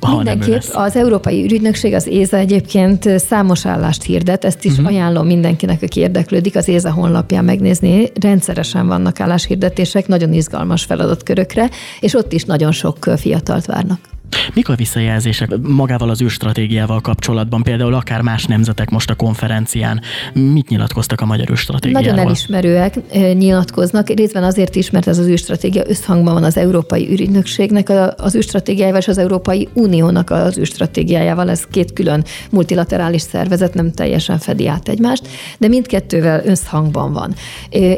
Ha 0.00 0.16
Mindenképp 0.16 0.62
az 0.72 0.96
Európai 0.96 1.44
Ürügynökség, 1.44 1.94
az 1.94 2.08
ÉZA 2.08 2.36
egyébként 2.36 3.08
számos 3.18 3.64
állást 3.84 4.02
hirdet, 4.02 4.44
ezt 4.44 4.64
is 4.64 4.72
uh-huh. 4.72 4.86
ajánlom 4.86 5.26
mindenkinek, 5.26 5.82
aki 5.82 6.00
érdeklődik, 6.00 6.56
az 6.56 6.68
ÉZA 6.68 6.92
honlapján 6.92 7.44
megnézni. 7.44 8.10
Rendszeresen 8.20 8.86
vannak 8.86 9.20
álláshirdetések, 9.20 10.06
nagyon 10.06 10.32
izgalmas 10.32 10.84
feladatkörökre, 10.84 11.70
és 12.00 12.14
ott 12.14 12.32
is 12.32 12.44
nagyon 12.44 12.72
sok 12.72 12.98
fiatalt 13.16 13.66
várnak. 13.66 14.13
Mik 14.54 14.68
a 14.68 14.74
visszajelzések 14.74 15.50
magával 15.62 16.10
az 16.10 16.22
űrstratégiával 16.22 17.00
kapcsolatban, 17.00 17.62
például 17.62 17.94
akár 17.94 18.20
más 18.20 18.44
nemzetek 18.44 18.90
most 18.90 19.10
a 19.10 19.14
konferencián? 19.14 20.00
Mit 20.32 20.68
nyilatkoztak 20.68 21.20
a 21.20 21.26
magyar 21.26 21.50
űrstratégiával? 21.50 22.10
Nagyon 22.10 22.26
elismerőek 22.26 22.94
nyilatkoznak, 23.34 24.08
részben 24.08 24.42
azért 24.42 24.74
is, 24.74 24.90
mert 24.90 25.06
ez 25.06 25.18
az 25.18 25.26
űrstratégia 25.26 25.82
összhangban 25.86 26.34
van 26.34 26.44
az 26.44 26.56
Európai 26.56 27.08
űrügynökségnek 27.10 27.92
az 28.16 28.34
űrstratégiájával 28.34 29.00
és 29.00 29.08
az 29.08 29.18
Európai 29.18 29.68
Uniónak 29.72 30.30
az 30.30 30.58
űrstratégiájával. 30.58 31.50
Ez 31.50 31.62
két 31.70 31.92
külön 31.92 32.24
multilaterális 32.50 33.22
szervezet, 33.22 33.74
nem 33.74 33.92
teljesen 33.92 34.38
fedi 34.38 34.68
át 34.68 34.88
egymást, 34.88 35.28
de 35.58 35.68
mindkettővel 35.68 36.46
összhangban 36.46 37.12
van. 37.12 37.34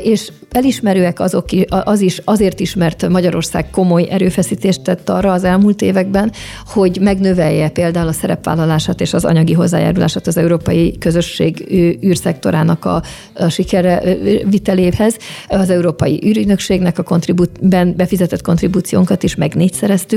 És 0.02 0.30
elismerőek 0.50 1.20
azok, 1.20 1.44
az 1.68 2.00
is 2.00 2.20
azért 2.24 2.60
is, 2.60 2.74
mert 2.74 3.08
Magyarország 3.08 3.70
komoly 3.70 4.06
erőfeszítést 4.10 4.82
tett 4.82 5.08
arra 5.08 5.32
az 5.32 5.44
elmúlt 5.44 5.82
években, 5.82 6.25
hogy 6.66 6.98
megnövelje 7.00 7.68
például 7.68 8.08
a 8.08 8.12
szerepvállalását 8.12 9.00
és 9.00 9.12
az 9.14 9.24
anyagi 9.24 9.52
hozzájárulását 9.52 10.26
az 10.26 10.36
európai 10.36 10.98
közösség 10.98 11.66
űrszektorának 12.04 12.84
a, 12.84 13.02
a 13.34 13.48
sikere 13.48 14.02
viteléhez. 14.44 15.16
Az 15.48 15.70
Európai 15.70 16.22
űrügynökségnek 16.26 16.98
a 16.98 17.02
kontribú- 17.02 17.66
befizetett 17.96 18.42
kontribúciónkat 18.42 19.22
is 19.22 19.34
meg 19.34 19.54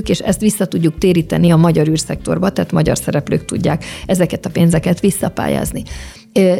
és 0.09 0.19
ezt 0.19 0.41
vissza 0.41 0.65
tudjuk 0.65 0.97
téríteni 0.97 1.51
a 1.51 1.55
magyar 1.55 1.87
űrszektorba, 1.87 2.49
tehát 2.49 2.71
magyar 2.71 2.97
szereplők 2.97 3.45
tudják 3.45 3.85
ezeket 4.05 4.45
a 4.45 4.49
pénzeket 4.49 4.99
visszapályázni. 4.99 5.83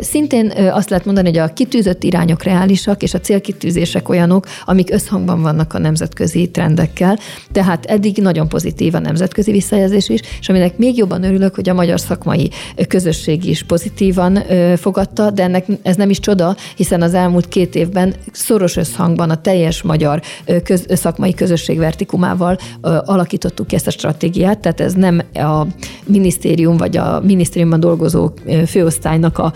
Szintén 0.01 0.53
azt 0.71 0.89
lehet 0.89 1.05
mondani, 1.05 1.27
hogy 1.27 1.37
a 1.37 1.53
kitűzött 1.53 2.03
irányok 2.03 2.43
reálisak, 2.43 3.03
és 3.03 3.13
a 3.13 3.19
célkitűzések 3.19 4.09
olyanok, 4.09 4.45
amik 4.65 4.91
összhangban 4.91 5.41
vannak 5.41 5.73
a 5.73 5.79
nemzetközi 5.79 6.49
trendekkel. 6.49 7.17
Tehát 7.51 7.85
eddig 7.85 8.17
nagyon 8.17 8.47
pozitív 8.47 8.95
a 8.95 8.99
nemzetközi 8.99 9.51
visszajelzés 9.51 10.09
is, 10.09 10.19
és 10.39 10.49
aminek 10.49 10.77
még 10.77 10.97
jobban 10.97 11.23
örülök, 11.23 11.55
hogy 11.55 11.69
a 11.69 11.73
magyar 11.73 11.99
szakmai 11.99 12.49
közösség 12.87 13.45
is 13.45 13.63
pozitívan 13.63 14.39
fogadta, 14.75 15.31
de 15.31 15.43
ennek 15.43 15.65
ez 15.81 15.95
nem 15.95 16.09
is 16.09 16.19
csoda, 16.19 16.55
hiszen 16.75 17.01
az 17.01 17.13
elmúlt 17.13 17.47
két 17.47 17.75
évben 17.75 18.15
szoros 18.31 18.75
összhangban 18.75 19.29
a 19.29 19.41
teljes 19.41 19.81
magyar 19.81 20.21
köz, 20.63 20.85
szakmai 20.89 21.33
közösség 21.33 21.77
vertikumával 21.77 22.57
alakítottuk 22.81 23.67
ki 23.67 23.75
ezt 23.75 23.87
a 23.87 23.91
stratégiát, 23.91 24.59
tehát 24.59 24.79
ez 24.79 24.93
nem 24.93 25.21
a 25.33 25.65
minisztérium 26.05 26.77
vagy 26.77 26.97
a 26.97 27.21
minisztériumban 27.23 27.79
dolgozó 27.79 28.31
főosztálynak 28.67 29.37
a 29.37 29.53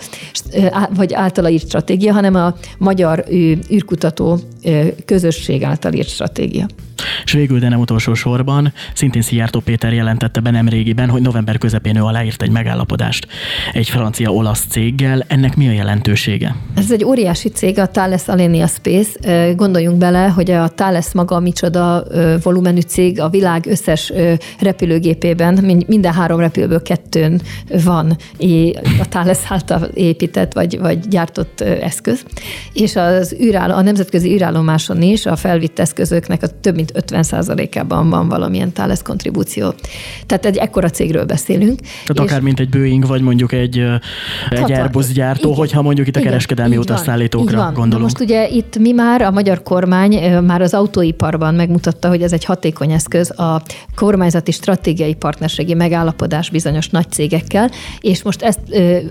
vagy 0.96 1.12
általa 1.14 1.48
írt 1.48 1.66
stratégia, 1.66 2.12
hanem 2.12 2.34
a 2.34 2.54
magyar 2.78 3.24
űrkutató 3.72 4.38
közösség 5.04 5.62
által 5.62 5.92
írt 5.92 6.08
stratégia. 6.08 6.66
És 7.24 7.32
végül, 7.32 7.58
de 7.58 7.68
nem 7.68 7.80
utolsó 7.80 8.14
sorban, 8.14 8.72
szintén 8.94 9.22
Szijjártó 9.22 9.60
Péter 9.60 9.92
jelentette 9.92 10.40
be 10.40 10.50
nem 10.50 10.68
régiben, 10.68 11.08
hogy 11.08 11.22
november 11.22 11.58
közepén 11.58 11.96
ő 11.96 12.02
aláírt 12.02 12.42
egy 12.42 12.50
megállapodást 12.50 13.26
egy 13.72 13.88
francia-olasz 13.88 14.66
céggel. 14.68 15.24
Ennek 15.26 15.56
mi 15.56 15.68
a 15.68 15.72
jelentősége? 15.72 16.56
Ez 16.74 16.92
egy 16.92 17.04
óriási 17.04 17.48
cég, 17.48 17.78
a 17.78 17.88
Thales 17.88 18.28
Alenia 18.28 18.66
Space. 18.66 19.10
Gondoljunk 19.54 19.98
bele, 19.98 20.28
hogy 20.28 20.50
a 20.50 20.68
Thales 20.68 21.12
maga 21.12 21.40
micsoda 21.40 22.04
volumenű 22.42 22.80
cég 22.80 23.20
a 23.20 23.28
világ 23.28 23.66
összes 23.66 24.12
repülőgépében, 24.60 25.84
minden 25.86 26.12
három 26.12 26.40
repülőből 26.40 26.82
kettőn 26.82 27.40
van 27.84 28.16
a 29.00 29.08
Thales 29.08 29.38
által 29.48 29.88
épített 29.94 30.52
vagy, 30.52 30.78
vagy 30.78 31.08
gyártott 31.08 31.60
eszköz. 31.60 32.24
És 32.72 32.96
az 32.96 33.36
űráll, 33.40 33.70
a 33.70 33.82
nemzetközi 33.82 34.32
űrállomáson 34.32 35.02
is 35.02 35.26
a 35.26 35.36
felvitt 35.36 35.78
eszközöknek 35.78 36.42
a 36.42 36.46
több 36.60 36.74
mint 36.74 36.92
50%-ában 36.94 38.10
van 38.10 38.28
valamilyen 38.28 38.72
Thales 38.72 39.02
kontribúció. 39.02 39.74
Tehát 40.26 40.46
egy 40.46 40.56
ekkora 40.56 40.90
cégről 40.90 41.24
beszélünk. 41.24 41.80
Tehát 41.80 42.30
akár 42.30 42.40
mint 42.40 42.60
egy 42.60 42.68
Boeing, 42.68 43.06
vagy 43.06 43.20
mondjuk 43.20 43.52
egy, 43.52 43.78
egy 44.50 44.72
Airbus 44.72 45.12
gyártó, 45.12 45.48
igen, 45.48 45.58
hogyha 45.58 45.82
mondjuk 45.82 46.06
itt 46.06 46.16
a 46.16 46.18
igen, 46.18 46.30
kereskedelmi 46.30 46.76
utasszállítókra 46.76 47.72
gondolunk. 47.74 48.02
Most 48.02 48.20
ugye 48.20 48.48
itt 48.48 48.78
mi 48.78 48.92
már, 48.92 49.22
a 49.22 49.30
magyar 49.30 49.62
kormány 49.62 50.42
már 50.42 50.60
az 50.60 50.74
autóiparban 50.74 51.54
megmutatta, 51.54 52.08
hogy 52.08 52.22
ez 52.22 52.32
egy 52.32 52.44
hatékony 52.44 52.92
eszköz 52.92 53.38
a 53.38 53.62
kormányzati 53.94 54.52
stratégiai 54.52 55.14
partnerségi 55.14 55.74
megállapodás 55.74 56.50
bizonyos 56.50 56.88
nagy 56.88 57.10
cégekkel, 57.10 57.70
és 58.00 58.22
most 58.22 58.42
ezt 58.42 58.60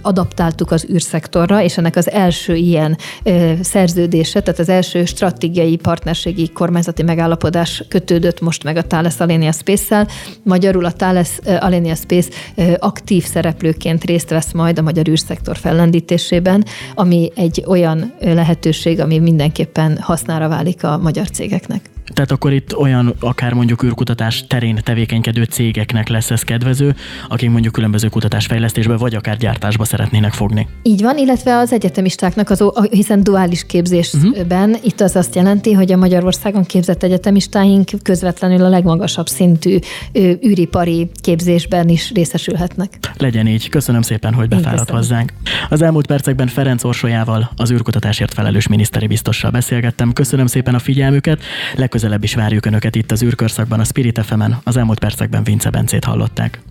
adaptáltuk 0.01 0.71
az 0.73 0.87
űrszektorra, 0.91 1.61
és 1.61 1.77
ennek 1.77 1.95
az 1.95 2.11
első 2.11 2.55
ilyen 2.55 2.97
szerződése, 3.61 4.41
tehát 4.41 4.59
az 4.59 4.69
első 4.69 5.05
stratégiai 5.05 5.75
partnerségi 5.75 6.49
kormányzati 6.49 7.03
megállapodás 7.03 7.83
kötődött 7.87 8.41
most 8.41 8.63
meg 8.63 8.77
a 8.77 8.87
Thales 8.87 9.19
Alenia 9.19 9.51
Space-szel. 9.51 10.07
Magyarul 10.43 10.85
a 10.85 10.93
Thales 10.93 11.29
Alenia 11.59 11.95
Space 11.95 12.29
aktív 12.77 13.23
szereplőként 13.23 14.03
részt 14.03 14.29
vesz 14.29 14.51
majd 14.51 14.79
a 14.79 14.81
magyar 14.81 15.07
űrszektor 15.07 15.57
fellendítésében, 15.57 16.65
ami 16.95 17.31
egy 17.35 17.63
olyan 17.67 18.13
lehetőség, 18.19 18.99
ami 18.99 19.19
mindenképpen 19.19 19.97
hasznára 20.01 20.47
válik 20.47 20.83
a 20.83 20.97
magyar 20.97 21.29
cégeknek. 21.29 21.89
Tehát 22.13 22.31
akkor 22.31 22.53
itt 22.53 22.77
olyan 22.77 23.13
akár 23.19 23.53
mondjuk 23.53 23.83
űrkutatás 23.83 24.47
terén 24.47 24.79
tevékenykedő 24.83 25.43
cégeknek 25.43 26.07
lesz 26.07 26.31
ez 26.31 26.41
kedvező, 26.41 26.95
akik 27.27 27.49
mondjuk 27.49 27.73
különböző 27.73 28.07
kutatásfejlesztésbe 28.07 28.97
vagy 28.97 29.15
akár 29.15 29.37
gyártásba 29.37 29.85
szeretnének 29.85 30.33
fogni. 30.33 30.67
Így 30.83 31.01
van, 31.01 31.17
illetve 31.17 31.57
az 31.57 31.73
egyetemistáknak, 31.73 32.49
az, 32.49 32.63
hiszen 32.91 33.23
duális 33.23 33.65
képzésben 33.65 34.69
uh-huh. 34.69 34.85
itt 34.85 35.01
az 35.01 35.15
azt 35.15 35.35
jelenti, 35.35 35.73
hogy 35.73 35.91
a 35.91 35.97
Magyarországon 35.97 36.63
képzett 36.63 37.03
egyetemistáink 37.03 37.89
közvetlenül 38.03 38.63
a 38.63 38.69
legmagasabb 38.69 39.27
szintű 39.27 39.77
űripari 40.45 41.09
képzésben 41.21 41.89
is 41.89 42.11
részesülhetnek. 42.11 42.99
Legyen 43.17 43.47
így. 43.47 43.69
Köszönöm 43.69 44.01
szépen, 44.01 44.33
hogy 44.33 44.47
befáradt 44.47 44.89
hozzánk. 44.89 45.33
Az 45.69 45.81
elmúlt 45.81 46.07
percekben 46.07 46.47
Ferenc 46.47 46.83
Orsolyával, 46.83 47.51
az 47.55 47.71
űrkutatásért 47.71 48.33
felelős 48.33 48.67
miniszteri 48.67 49.07
biztossal 49.07 49.51
beszélgettem. 49.51 50.13
Köszönöm 50.13 50.45
szépen 50.45 50.75
a 50.75 50.79
figyelmüket. 50.79 51.41
Legközelebb 52.03 52.29
is 52.29 52.35
várjuk 52.35 52.65
Önöket 52.65 52.95
itt 52.95 53.11
az 53.11 53.23
űrkörszakban, 53.23 53.79
a 53.79 53.83
Spirit 53.83 54.19
fm 54.25 54.41
Az 54.63 54.77
elmúlt 54.77 54.99
percekben 54.99 55.43
Vince 55.43 55.69
Bencét 55.69 56.03
hallották. 56.03 56.63